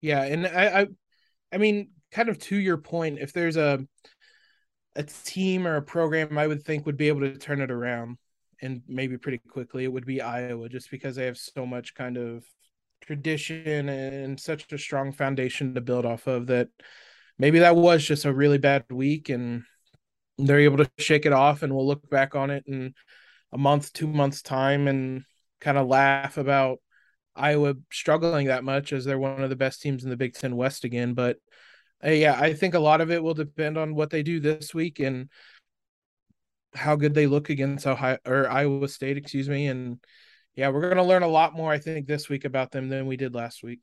yeah 0.00 0.22
and 0.22 0.46
I, 0.46 0.80
I, 0.80 0.86
I 1.52 1.58
mean, 1.58 1.90
kind 2.10 2.28
of 2.28 2.38
to 2.40 2.56
your 2.56 2.76
point, 2.76 3.18
if 3.20 3.32
there's 3.32 3.56
a 3.56 3.86
a 4.96 5.02
team 5.02 5.66
or 5.66 5.76
a 5.76 5.82
program 5.82 6.38
I 6.38 6.46
would 6.46 6.64
think 6.64 6.86
would 6.86 6.96
be 6.96 7.08
able 7.08 7.20
to 7.20 7.36
turn 7.36 7.60
it 7.60 7.70
around 7.70 8.16
and 8.62 8.82
maybe 8.88 9.18
pretty 9.18 9.38
quickly, 9.38 9.84
it 9.84 9.92
would 9.92 10.06
be 10.06 10.22
Iowa, 10.22 10.68
just 10.68 10.90
because 10.90 11.16
they 11.16 11.26
have 11.26 11.36
so 11.36 11.66
much 11.66 11.94
kind 11.94 12.16
of 12.16 12.44
tradition 13.02 13.88
and 13.88 14.40
such 14.40 14.72
a 14.72 14.78
strong 14.78 15.12
foundation 15.12 15.74
to 15.74 15.80
build 15.80 16.06
off 16.06 16.26
of 16.26 16.46
that 16.46 16.68
maybe 17.38 17.60
that 17.60 17.76
was 17.76 18.04
just 18.04 18.24
a 18.24 18.32
really 18.32 18.58
bad 18.58 18.84
week 18.90 19.28
and 19.28 19.64
they're 20.38 20.60
able 20.60 20.78
to 20.78 20.90
shake 20.98 21.26
it 21.26 21.32
off 21.32 21.62
and 21.62 21.74
we'll 21.74 21.86
look 21.86 22.08
back 22.10 22.34
on 22.34 22.50
it 22.50 22.64
in 22.66 22.94
a 23.52 23.58
month, 23.58 23.92
two 23.92 24.06
months 24.06 24.42
time 24.42 24.88
and 24.88 25.24
kind 25.60 25.78
of 25.78 25.86
laugh 25.86 26.36
about 26.36 26.78
Iowa 27.34 27.74
struggling 27.90 28.48
that 28.48 28.64
much 28.64 28.92
as 28.92 29.04
they're 29.04 29.18
one 29.18 29.42
of 29.42 29.50
the 29.50 29.56
best 29.56 29.82
teams 29.82 30.04
in 30.04 30.10
the 30.10 30.16
Big 30.16 30.34
Ten 30.34 30.56
West 30.56 30.84
again. 30.84 31.14
But 31.14 31.38
uh, 32.04 32.10
yeah, 32.10 32.38
I 32.38 32.54
think 32.54 32.74
a 32.74 32.78
lot 32.78 33.00
of 33.00 33.10
it 33.10 33.22
will 33.22 33.34
depend 33.34 33.78
on 33.78 33.94
what 33.94 34.10
they 34.10 34.22
do 34.22 34.40
this 34.40 34.74
week 34.74 35.00
and 35.00 35.28
how 36.74 36.96
good 36.96 37.14
they 37.14 37.26
look 37.26 37.48
against 37.48 37.86
Ohio 37.86 38.18
or 38.26 38.48
Iowa 38.48 38.88
State, 38.88 39.16
excuse 39.16 39.48
me. 39.48 39.66
And 39.66 39.98
yeah, 40.54 40.68
we're 40.68 40.82
going 40.82 40.96
to 40.96 41.02
learn 41.02 41.22
a 41.22 41.28
lot 41.28 41.54
more, 41.54 41.72
I 41.72 41.78
think, 41.78 42.06
this 42.06 42.28
week 42.28 42.44
about 42.44 42.70
them 42.70 42.88
than 42.88 43.06
we 43.06 43.16
did 43.16 43.34
last 43.34 43.62
week. 43.62 43.80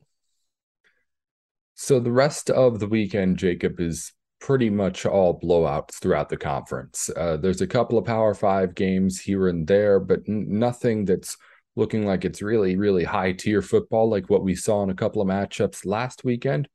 So 1.75 1.99
the 1.99 2.12
rest 2.12 2.49
of 2.49 2.79
the 2.79 2.88
weekend, 2.88 3.38
Jacob, 3.38 3.79
is 3.79 4.13
pretty 4.39 4.69
much 4.69 5.05
all 5.05 5.39
blowouts 5.39 5.95
throughout 5.95 6.29
the 6.29 6.38
conference. 6.38 7.09
Uh, 7.15 7.38
there's 7.38 7.62
a 7.62 7.67
couple 7.67 7.97
of 7.97 8.05
Power 8.05 8.33
Five 8.33 8.75
games 8.75 9.19
here 9.19 9.47
and 9.47 9.65
there, 9.65 9.99
but 9.99 10.19
n- 10.27 10.45
nothing 10.49 11.05
that's 11.05 11.38
looking 11.75 12.05
like 12.05 12.25
it's 12.25 12.41
really, 12.41 12.75
really 12.75 13.03
high 13.03 13.31
tier 13.31 13.62
football 13.62 14.09
like 14.09 14.29
what 14.29 14.43
we 14.43 14.53
saw 14.53 14.83
in 14.83 14.89
a 14.89 14.95
couple 14.95 15.21
of 15.21 15.27
matchups 15.27 15.86
last 15.86 16.23
weekend. 16.23 16.67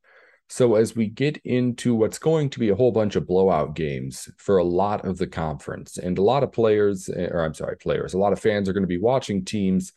So 0.49 0.77
as 0.77 0.97
we 0.97 1.09
get 1.09 1.37
into 1.45 1.95
what's 1.95 2.19
going 2.19 2.49
to 2.51 2.59
be 2.59 2.71
a 2.71 2.75
whole 2.75 2.91
bunch 2.91 3.17
of 3.17 3.27
blowout 3.27 3.75
games 3.75 4.29
for 4.39 4.57
a 4.57 4.65
lot 4.65 5.05
of 5.05 5.19
the 5.19 5.27
conference, 5.27 5.99
and 5.99 6.17
a 6.17 6.23
lot 6.23 6.43
of 6.43 6.53
players, 6.53 7.09
eh, 7.11 7.29
or 7.31 7.45
I'm 7.45 7.55
sorry, 7.55 7.77
players, 7.77 8.15
a 8.15 8.19
lot 8.19 8.33
of 8.33 8.41
fans 8.41 8.69
are 8.69 8.73
going 8.73 8.83
to 8.83 8.89
be 8.89 8.99
watching 8.99 9.45
teams 9.45 9.93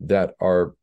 that 0.00 0.34
are 0.40 0.74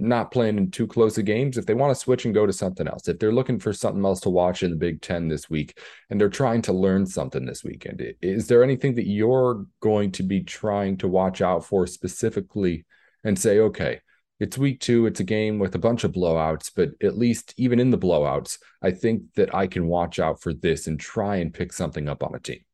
not 0.00 0.30
playing 0.30 0.56
in 0.56 0.70
too 0.70 0.86
close 0.86 1.18
of 1.18 1.24
games, 1.24 1.58
if 1.58 1.66
they 1.66 1.74
want 1.74 1.90
to 1.90 2.00
switch 2.00 2.24
and 2.24 2.34
go 2.34 2.46
to 2.46 2.52
something 2.52 2.88
else, 2.88 3.08
if 3.08 3.18
they're 3.18 3.32
looking 3.32 3.58
for 3.58 3.72
something 3.72 4.04
else 4.04 4.20
to 4.20 4.30
watch 4.30 4.62
in 4.62 4.70
the 4.70 4.76
Big 4.76 5.00
Ten 5.00 5.28
this 5.28 5.48
week 5.50 5.78
and 6.10 6.20
they're 6.20 6.28
trying 6.28 6.62
to 6.62 6.72
learn 6.72 7.06
something 7.06 7.44
this 7.44 7.62
weekend, 7.62 8.02
is 8.20 8.48
there 8.48 8.64
anything 8.64 8.94
that 8.94 9.06
you're 9.06 9.66
going 9.80 10.10
to 10.12 10.22
be 10.22 10.42
trying 10.42 10.96
to 10.98 11.08
watch 11.08 11.40
out 11.40 11.64
for 11.64 11.86
specifically 11.86 12.84
and 13.24 13.38
say, 13.38 13.58
okay, 13.58 14.00
it's 14.40 14.58
week 14.58 14.80
two, 14.80 15.06
it's 15.06 15.20
a 15.20 15.24
game 15.24 15.60
with 15.60 15.74
a 15.76 15.78
bunch 15.78 16.02
of 16.02 16.12
blowouts, 16.12 16.72
but 16.74 16.90
at 17.00 17.16
least 17.16 17.54
even 17.56 17.78
in 17.78 17.90
the 17.90 17.98
blowouts, 17.98 18.58
I 18.82 18.90
think 18.90 19.34
that 19.34 19.54
I 19.54 19.68
can 19.68 19.86
watch 19.86 20.18
out 20.18 20.40
for 20.40 20.52
this 20.52 20.88
and 20.88 20.98
try 20.98 21.36
and 21.36 21.54
pick 21.54 21.72
something 21.72 22.08
up 22.08 22.24
on 22.24 22.34
a 22.34 22.40
team. 22.40 22.64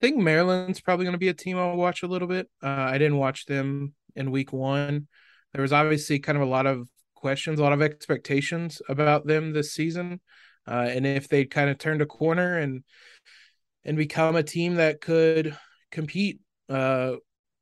I 0.00 0.06
think 0.06 0.16
Maryland's 0.16 0.80
probably 0.80 1.04
going 1.04 1.12
to 1.12 1.18
be 1.18 1.28
a 1.28 1.34
team 1.34 1.58
I'll 1.58 1.76
watch 1.76 2.02
a 2.02 2.08
little 2.08 2.26
bit. 2.26 2.48
Uh, 2.62 2.68
I 2.68 2.98
didn't 2.98 3.18
watch 3.18 3.46
them 3.46 3.94
in 4.16 4.30
week 4.32 4.52
one 4.52 5.06
there 5.52 5.62
was 5.62 5.72
obviously 5.72 6.18
kind 6.18 6.36
of 6.36 6.42
a 6.42 6.50
lot 6.50 6.66
of 6.66 6.88
questions, 7.14 7.58
a 7.58 7.62
lot 7.62 7.72
of 7.72 7.82
expectations 7.82 8.80
about 8.88 9.26
them 9.26 9.52
this 9.52 9.72
season, 9.72 10.20
uh, 10.66 10.88
and 10.90 11.06
if 11.06 11.28
they 11.28 11.44
kind 11.44 11.70
of 11.70 11.78
turned 11.78 12.02
a 12.02 12.06
corner 12.06 12.58
and 12.58 12.82
and 13.84 13.96
become 13.96 14.36
a 14.36 14.42
team 14.42 14.74
that 14.74 15.00
could 15.00 15.56
compete 15.90 16.40
uh, 16.68 17.12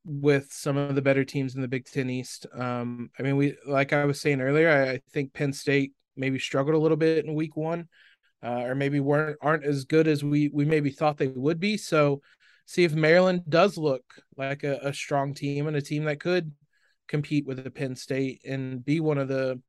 with 0.05 0.53
some 0.53 0.77
of 0.77 0.95
the 0.95 1.03
better 1.03 1.25
teams 1.25 1.55
in 1.55 1.63
the 1.63 1.69
Big 1.69 1.85
Ten 1.85 2.11
East. 2.11 2.47
Um, 2.55 3.11
I 3.19 3.23
mean, 3.23 3.37
we 3.37 3.57
like 3.67 3.93
I 3.93 4.05
was 4.05 4.21
saying 4.21 4.41
earlier, 4.41 4.71
I, 4.71 4.91
I, 4.93 5.01
think 5.13 5.33
Penn 5.33 5.53
State 5.53 5.93
maybe 6.17 6.39
struggled 6.39 6.75
a 6.75 6.79
little 6.79 6.97
bit 6.97 7.25
in 7.25 7.35
Week 7.35 7.57
One, 7.57 7.89
uh, 8.43 8.63
or 8.63 8.75
maybe 8.75 9.01
weren't 9.01 9.37
aren't 9.41 9.65
as 9.65 9.85
good 9.85 10.09
as 10.09 10.25
we 10.25 10.51
we 10.53 10.65
maybe 10.65 10.91
thought 10.91 11.19
they 11.19 11.29
would 11.29 11.61
be. 11.61 11.77
So, 11.77 12.23
see 12.67 12.85
if 12.85 12.95
Maryland 12.95 13.43
does 13.49 13.77
look 13.77 14.03
like 14.37 14.65
a, 14.65 14.79
a 14.83 14.95
strong 14.95 15.35
team 15.35 15.67
and 15.67 15.77
a 15.77 15.83
team 15.83 16.05
that 16.05 16.21
could 16.21 16.53
compete 17.09 17.47
with 17.47 17.63
the 17.63 17.71
Penn 17.71 17.97
State 17.97 18.43
and 18.47 18.85
be 18.85 19.01
one 19.01 19.19
of 19.19 19.29
the 19.29 19.61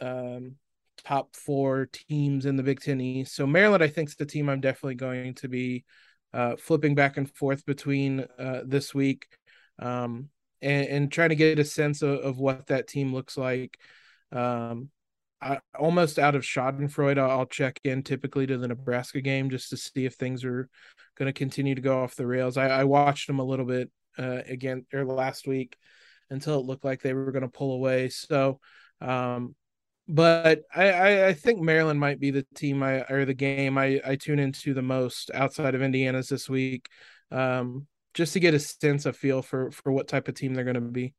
um, 0.00 0.56
top 1.04 1.34
four 1.34 1.88
teams 1.92 2.46
in 2.46 2.56
the 2.56 2.62
Big 2.62 2.80
Ten 2.80 3.00
East. 3.00 3.34
So 3.34 3.46
Maryland, 3.46 3.82
I 3.82 3.88
think, 3.88 4.08
is 4.08 4.16
the 4.16 4.26
team 4.26 4.48
I'm 4.48 4.60
definitely 4.60 4.96
going 4.96 5.34
to 5.34 5.48
be 5.48 5.84
uh, 6.32 6.56
flipping 6.56 6.94
back 6.94 7.16
and 7.16 7.30
forth 7.34 7.64
between 7.64 8.26
uh, 8.38 8.60
this 8.64 8.94
week 8.94 9.26
um, 9.78 10.28
and, 10.60 10.86
and, 10.86 11.12
trying 11.12 11.30
to 11.30 11.36
get 11.36 11.58
a 11.58 11.64
sense 11.64 12.02
of, 12.02 12.18
of 12.18 12.38
what 12.38 12.66
that 12.66 12.86
team 12.86 13.14
looks 13.14 13.38
like. 13.38 13.78
Um, 14.30 14.90
I, 15.40 15.60
almost 15.78 16.18
out 16.18 16.34
of 16.34 16.42
Schadenfreude, 16.42 17.18
I'll, 17.18 17.46
check 17.46 17.80
in 17.84 18.02
typically 18.02 18.46
to 18.46 18.58
the 18.58 18.68
Nebraska 18.68 19.20
game 19.20 19.50
just 19.50 19.70
to 19.70 19.76
see 19.76 20.04
if 20.04 20.14
things 20.14 20.44
are 20.44 20.68
going 21.16 21.26
to 21.26 21.32
continue 21.32 21.74
to 21.74 21.80
go 21.80 22.02
off 22.02 22.16
the 22.16 22.26
rails. 22.26 22.56
I, 22.56 22.68
I 22.68 22.84
watched 22.84 23.28
them 23.28 23.38
a 23.38 23.44
little 23.44 23.64
bit 23.64 23.90
uh, 24.18 24.42
again 24.46 24.84
or 24.92 25.04
last 25.04 25.46
week 25.46 25.76
until 26.30 26.60
it 26.60 26.66
looked 26.66 26.84
like 26.84 27.02
they 27.02 27.14
were 27.14 27.32
going 27.32 27.42
to 27.42 27.48
pull 27.48 27.72
away. 27.72 28.08
So, 28.08 28.60
um, 29.00 29.54
but 30.06 30.62
I, 30.74 30.90
I, 30.90 31.26
I 31.28 31.32
think 31.34 31.60
Maryland 31.60 32.00
might 32.00 32.18
be 32.18 32.30
the 32.30 32.46
team 32.54 32.82
I 32.82 33.04
or 33.10 33.24
the 33.24 33.34
game 33.34 33.76
I, 33.76 34.00
I 34.04 34.16
tune 34.16 34.38
into 34.38 34.72
the 34.72 34.82
most 34.82 35.30
outside 35.34 35.74
of 35.74 35.82
Indiana's 35.82 36.28
this 36.28 36.48
week, 36.48 36.88
um, 37.30 37.86
just 38.14 38.32
to 38.32 38.40
get 38.40 38.54
a 38.54 38.58
sense 38.58 39.04
of 39.04 39.16
feel 39.16 39.42
for 39.42 39.70
for 39.70 39.92
what 39.92 40.08
type 40.08 40.28
of 40.28 40.34
team 40.34 40.54
they're 40.54 40.64
going 40.64 40.74
to 40.74 40.80
be. 40.80 41.14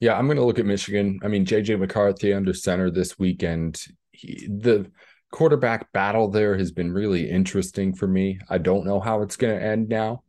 Yeah, 0.00 0.18
I'm 0.18 0.26
going 0.26 0.36
to 0.36 0.44
look 0.44 0.58
at 0.58 0.66
Michigan. 0.66 1.20
I 1.22 1.28
mean, 1.28 1.46
JJ 1.46 1.78
McCarthy 1.78 2.32
under 2.32 2.52
center 2.52 2.90
this 2.90 3.18
weekend. 3.18 3.80
He, 4.10 4.48
the 4.48 4.90
quarterback 5.30 5.90
battle 5.92 6.28
there 6.28 6.58
has 6.58 6.70
been 6.70 6.92
really 6.92 7.30
interesting 7.30 7.94
for 7.94 8.06
me. 8.06 8.38
I 8.50 8.58
don't 8.58 8.84
know 8.84 9.00
how 9.00 9.22
it's 9.22 9.36
going 9.36 9.58
to 9.58 9.64
end 9.64 9.88
now. 9.88 10.22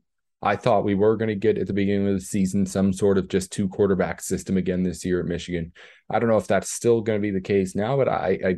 I 0.44 0.58
thought 0.58 0.84
we 0.84 0.94
were 0.94 1.16
going 1.16 1.30
to 1.30 1.36
get 1.36 1.58
at 1.58 1.68
the 1.68 1.74
beginning 1.74 2.10
of 2.10 2.16
the 2.16 2.20
season 2.20 2.66
some 2.66 2.92
sort 2.92 3.18
of 3.18 3.30
just 3.30 3.52
two 3.52 3.70
quarterback 3.70 4.22
system 4.22 4.58
again 4.58 4.84
this 4.84 5.06
year 5.06 5.22
at 5.22 5.26
Michigan. 5.26 5.72
I 6.10 6.20
don't 6.20 6.28
know 6.28 6.38
if 6.38 6.48
that's 6.48 6.70
still 6.70 7.00
going 7.00 7.18
to 7.18 7.22
be 7.22 7.32
the 7.32 7.40
case 7.40 7.76
now, 7.76 7.96
but 7.96 8.10
I, 8.10 8.40
I 8.46 8.56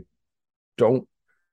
don't 0.78 1.08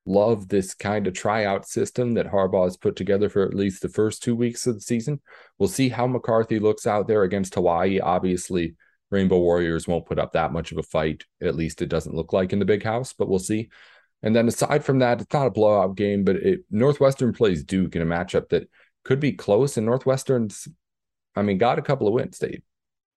love 0.07 0.49
this 0.49 0.73
kind 0.73 1.07
of 1.07 1.12
tryout 1.12 1.68
system 1.68 2.14
that 2.14 2.27
Harbaugh 2.27 2.64
has 2.64 2.79
put 2.79 2.97
together 2.97 3.29
for 3.29 3.42
at 3.42 3.53
least 3.53 3.83
the 3.83 3.90
first 3.90 4.23
two 4.23 4.35
weeks 4.35 4.66
of 4.66 4.75
the 4.75 4.81
season. 4.81 5.21
We'll 5.59 5.68
see 5.68 5.90
how 5.90 6.07
McCarthy 6.07 6.59
looks 6.59 6.87
out 6.87 7.09
there 7.09 7.25
against 7.25 7.55
Hawaii. 7.55 8.01
Obviously, 8.01 8.75
Rainbow 9.11 9.38
Warriors 9.38 9.87
won't 9.87 10.07
put 10.07 10.18
up 10.18 10.33
that 10.33 10.53
much 10.53 10.73
of 10.73 10.79
a 10.79 10.83
fight. 10.83 11.25
At 11.42 11.57
least 11.57 11.83
it 11.83 11.90
doesn't 11.90 12.16
look 12.16 12.33
like 12.33 12.55
in 12.55 12.59
the 12.59 12.64
big 12.64 12.83
house, 12.83 13.12
but 13.12 13.29
we'll 13.29 13.38
see. 13.38 13.68
And 14.23 14.35
then 14.35 14.49
aside 14.49 14.83
from 14.83 15.01
that, 15.01 15.21
it's 15.21 15.33
not 15.35 15.49
a 15.49 15.51
blowout 15.51 15.95
game, 15.95 16.25
but 16.25 16.37
it, 16.37 16.61
Northwestern 16.71 17.35
plays 17.35 17.64
Duke 17.64 17.95
in 17.95 18.03
a 18.03 18.07
matchup 18.07 18.49
that– 18.49 18.71
could 19.05 19.21
be 19.21 19.33
close. 19.33 19.77
And 19.77 19.87
Northwestern's, 19.87 20.69
I 21.35 21.43
mean, 21.43 21.59
got 21.59 21.79
a 21.79 21.83
couple 21.83 22.09
of 22.09 22.15
wins. 22.15 22.38
They 22.38 22.62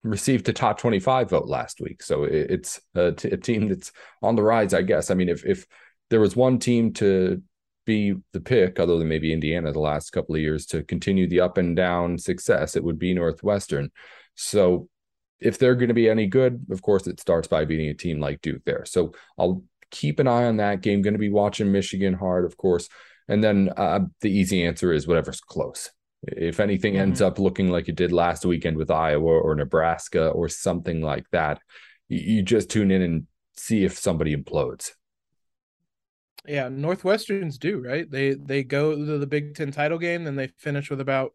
received 0.02 0.48
a 0.48 0.52
top 0.52 0.78
25 0.78 1.30
vote 1.30 1.46
last 1.46 1.80
week. 1.80 2.02
So 2.02 2.24
it's 2.24 2.80
a, 2.94 3.12
t- 3.12 3.30
a 3.30 3.36
team 3.36 3.68
that's 3.68 3.92
on 4.22 4.36
the 4.36 4.42
rise, 4.42 4.74
I 4.74 4.82
guess. 4.82 5.10
I 5.10 5.14
mean, 5.14 5.28
if, 5.28 5.44
if 5.44 5.66
there 6.10 6.20
was 6.20 6.36
one 6.36 6.58
team 6.58 6.92
to 6.94 7.42
be 7.84 8.14
the 8.32 8.40
pick, 8.40 8.78
other 8.78 8.98
than 8.98 9.08
maybe 9.08 9.32
Indiana 9.32 9.72
the 9.72 9.80
last 9.80 10.10
couple 10.10 10.34
of 10.34 10.40
years, 10.40 10.66
to 10.66 10.82
continue 10.82 11.28
the 11.28 11.40
up 11.40 11.58
and 11.58 11.76
down 11.76 12.18
success, 12.18 12.76
it 12.76 12.84
would 12.84 12.98
be 12.98 13.14
Northwestern. 13.14 13.90
So 14.34 14.88
if 15.40 15.58
they're 15.58 15.74
going 15.74 15.88
to 15.88 15.94
be 15.94 16.08
any 16.08 16.26
good, 16.26 16.66
of 16.70 16.82
course, 16.82 17.06
it 17.06 17.20
starts 17.20 17.48
by 17.48 17.64
beating 17.64 17.88
a 17.88 17.94
team 17.94 18.20
like 18.20 18.40
Duke 18.40 18.64
there. 18.64 18.84
So 18.84 19.12
I'll 19.38 19.62
keep 19.90 20.18
an 20.18 20.28
eye 20.28 20.44
on 20.44 20.56
that 20.58 20.80
game. 20.80 21.02
Going 21.02 21.14
to 21.14 21.18
be 21.18 21.30
watching 21.30 21.72
Michigan 21.72 22.14
hard, 22.14 22.44
of 22.44 22.56
course. 22.56 22.88
And 23.28 23.42
then 23.42 23.70
uh, 23.76 24.00
the 24.20 24.30
easy 24.30 24.64
answer 24.64 24.92
is 24.92 25.06
whatever's 25.06 25.40
close. 25.40 25.90
If 26.22 26.60
anything 26.60 26.94
mm-hmm. 26.94 27.02
ends 27.02 27.22
up 27.22 27.38
looking 27.38 27.70
like 27.70 27.88
it 27.88 27.96
did 27.96 28.12
last 28.12 28.44
weekend 28.44 28.76
with 28.76 28.90
Iowa 28.90 29.24
or 29.24 29.54
Nebraska 29.54 30.28
or 30.28 30.48
something 30.48 31.02
like 31.02 31.28
that, 31.30 31.60
you 32.08 32.42
just 32.42 32.70
tune 32.70 32.90
in 32.90 33.02
and 33.02 33.26
see 33.56 33.84
if 33.84 33.98
somebody 33.98 34.34
implodes. 34.34 34.90
Yeah, 36.46 36.68
Northwesterns 36.68 37.58
do 37.58 37.80
right. 37.80 38.08
They 38.08 38.34
they 38.34 38.62
go 38.62 38.94
to 38.94 39.18
the 39.18 39.26
Big 39.26 39.56
Ten 39.56 39.72
title 39.72 39.98
game, 39.98 40.24
then 40.24 40.36
they 40.36 40.48
finish 40.58 40.90
with 40.90 41.00
about 41.00 41.32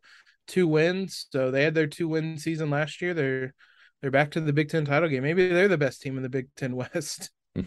two 0.48 0.68
wins. 0.68 1.28
So 1.32 1.52
they 1.52 1.64
had 1.64 1.76
their 1.76 1.88
two 1.88 2.08
win 2.08 2.38
season 2.38 2.70
last 2.70 3.02
year. 3.02 3.14
They're 3.14 3.54
they're 4.02 4.12
back 4.12 4.32
to 4.32 4.42
the 4.42 4.54
Big 4.54 4.70
Ten 4.70 4.86
title 4.86 5.10
game. 5.10 5.24
Maybe 5.24 5.50
they're 5.50 5.68
the 5.68 5.78
best 5.78 6.02
team 6.02 6.16
in 6.16 6.24
the 6.24 6.30
Big 6.30 6.48
Ten 6.56 6.76
West. 6.76 7.30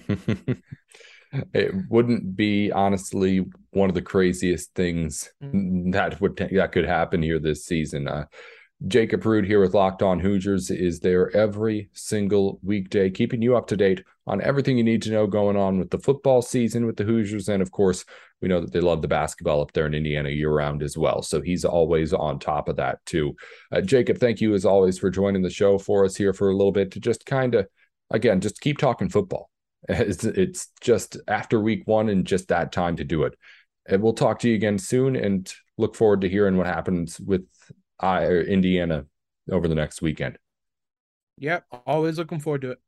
it 1.52 1.72
wouldn't 1.88 2.36
be 2.36 2.70
honestly 2.72 3.44
one 3.70 3.88
of 3.88 3.94
the 3.94 4.02
craziest 4.02 4.74
things 4.74 5.30
mm-hmm. 5.42 5.90
that 5.90 6.20
would 6.20 6.36
that 6.36 6.72
could 6.72 6.84
happen 6.84 7.22
here 7.22 7.38
this 7.38 7.64
season. 7.64 8.08
Uh, 8.08 8.26
Jacob 8.86 9.24
Rude 9.24 9.46
here 9.46 9.60
with 9.60 9.72
Locked 9.72 10.02
On 10.02 10.20
Hoosiers 10.20 10.70
is 10.70 11.00
there 11.00 11.34
every 11.34 11.88
single 11.92 12.58
weekday, 12.62 13.08
keeping 13.08 13.40
you 13.40 13.56
up 13.56 13.66
to 13.68 13.76
date 13.76 14.02
on 14.26 14.42
everything 14.42 14.76
you 14.76 14.84
need 14.84 15.00
to 15.02 15.10
know 15.10 15.26
going 15.26 15.56
on 15.56 15.78
with 15.78 15.90
the 15.90 15.98
football 15.98 16.42
season 16.42 16.84
with 16.84 16.96
the 16.96 17.04
Hoosiers. 17.04 17.48
And 17.48 17.62
of 17.62 17.70
course, 17.70 18.04
we 18.42 18.48
know 18.48 18.60
that 18.60 18.72
they 18.72 18.80
love 18.80 19.00
the 19.00 19.08
basketball 19.08 19.62
up 19.62 19.72
there 19.72 19.86
in 19.86 19.94
Indiana 19.94 20.28
year 20.28 20.50
round 20.50 20.82
as 20.82 20.98
well. 20.98 21.22
So 21.22 21.40
he's 21.40 21.64
always 21.64 22.12
on 22.12 22.38
top 22.38 22.68
of 22.68 22.76
that 22.76 22.98
too. 23.06 23.36
Uh, 23.72 23.80
Jacob, 23.80 24.18
thank 24.18 24.40
you 24.40 24.54
as 24.54 24.66
always 24.66 24.98
for 24.98 25.08
joining 25.08 25.42
the 25.42 25.50
show 25.50 25.78
for 25.78 26.04
us 26.04 26.16
here 26.16 26.34
for 26.34 26.50
a 26.50 26.56
little 26.56 26.72
bit 26.72 26.90
to 26.92 27.00
just 27.00 27.24
kind 27.24 27.54
of, 27.54 27.66
again, 28.10 28.40
just 28.40 28.60
keep 28.60 28.78
talking 28.78 29.08
football. 29.08 29.50
It's, 29.88 30.24
it's 30.24 30.68
just 30.80 31.18
after 31.28 31.60
week 31.60 31.82
one 31.86 32.08
and 32.08 32.26
just 32.26 32.48
that 32.48 32.72
time 32.72 32.96
to 32.96 33.04
do 33.04 33.24
it. 33.24 33.34
And 33.86 34.02
we'll 34.02 34.14
talk 34.14 34.38
to 34.40 34.48
you 34.48 34.54
again 34.54 34.78
soon 34.78 35.14
and 35.14 35.52
look 35.76 35.94
forward 35.94 36.22
to 36.22 36.28
hearing 36.28 36.56
what 36.56 36.66
happens 36.66 37.20
with 37.20 37.44
uh, 38.02 38.24
Indiana 38.24 39.04
over 39.50 39.68
the 39.68 39.74
next 39.74 40.00
weekend. 40.00 40.38
Yep, 41.38 41.64
always 41.86 42.16
looking 42.16 42.40
forward 42.40 42.62
to 42.62 42.70
it. 42.72 42.78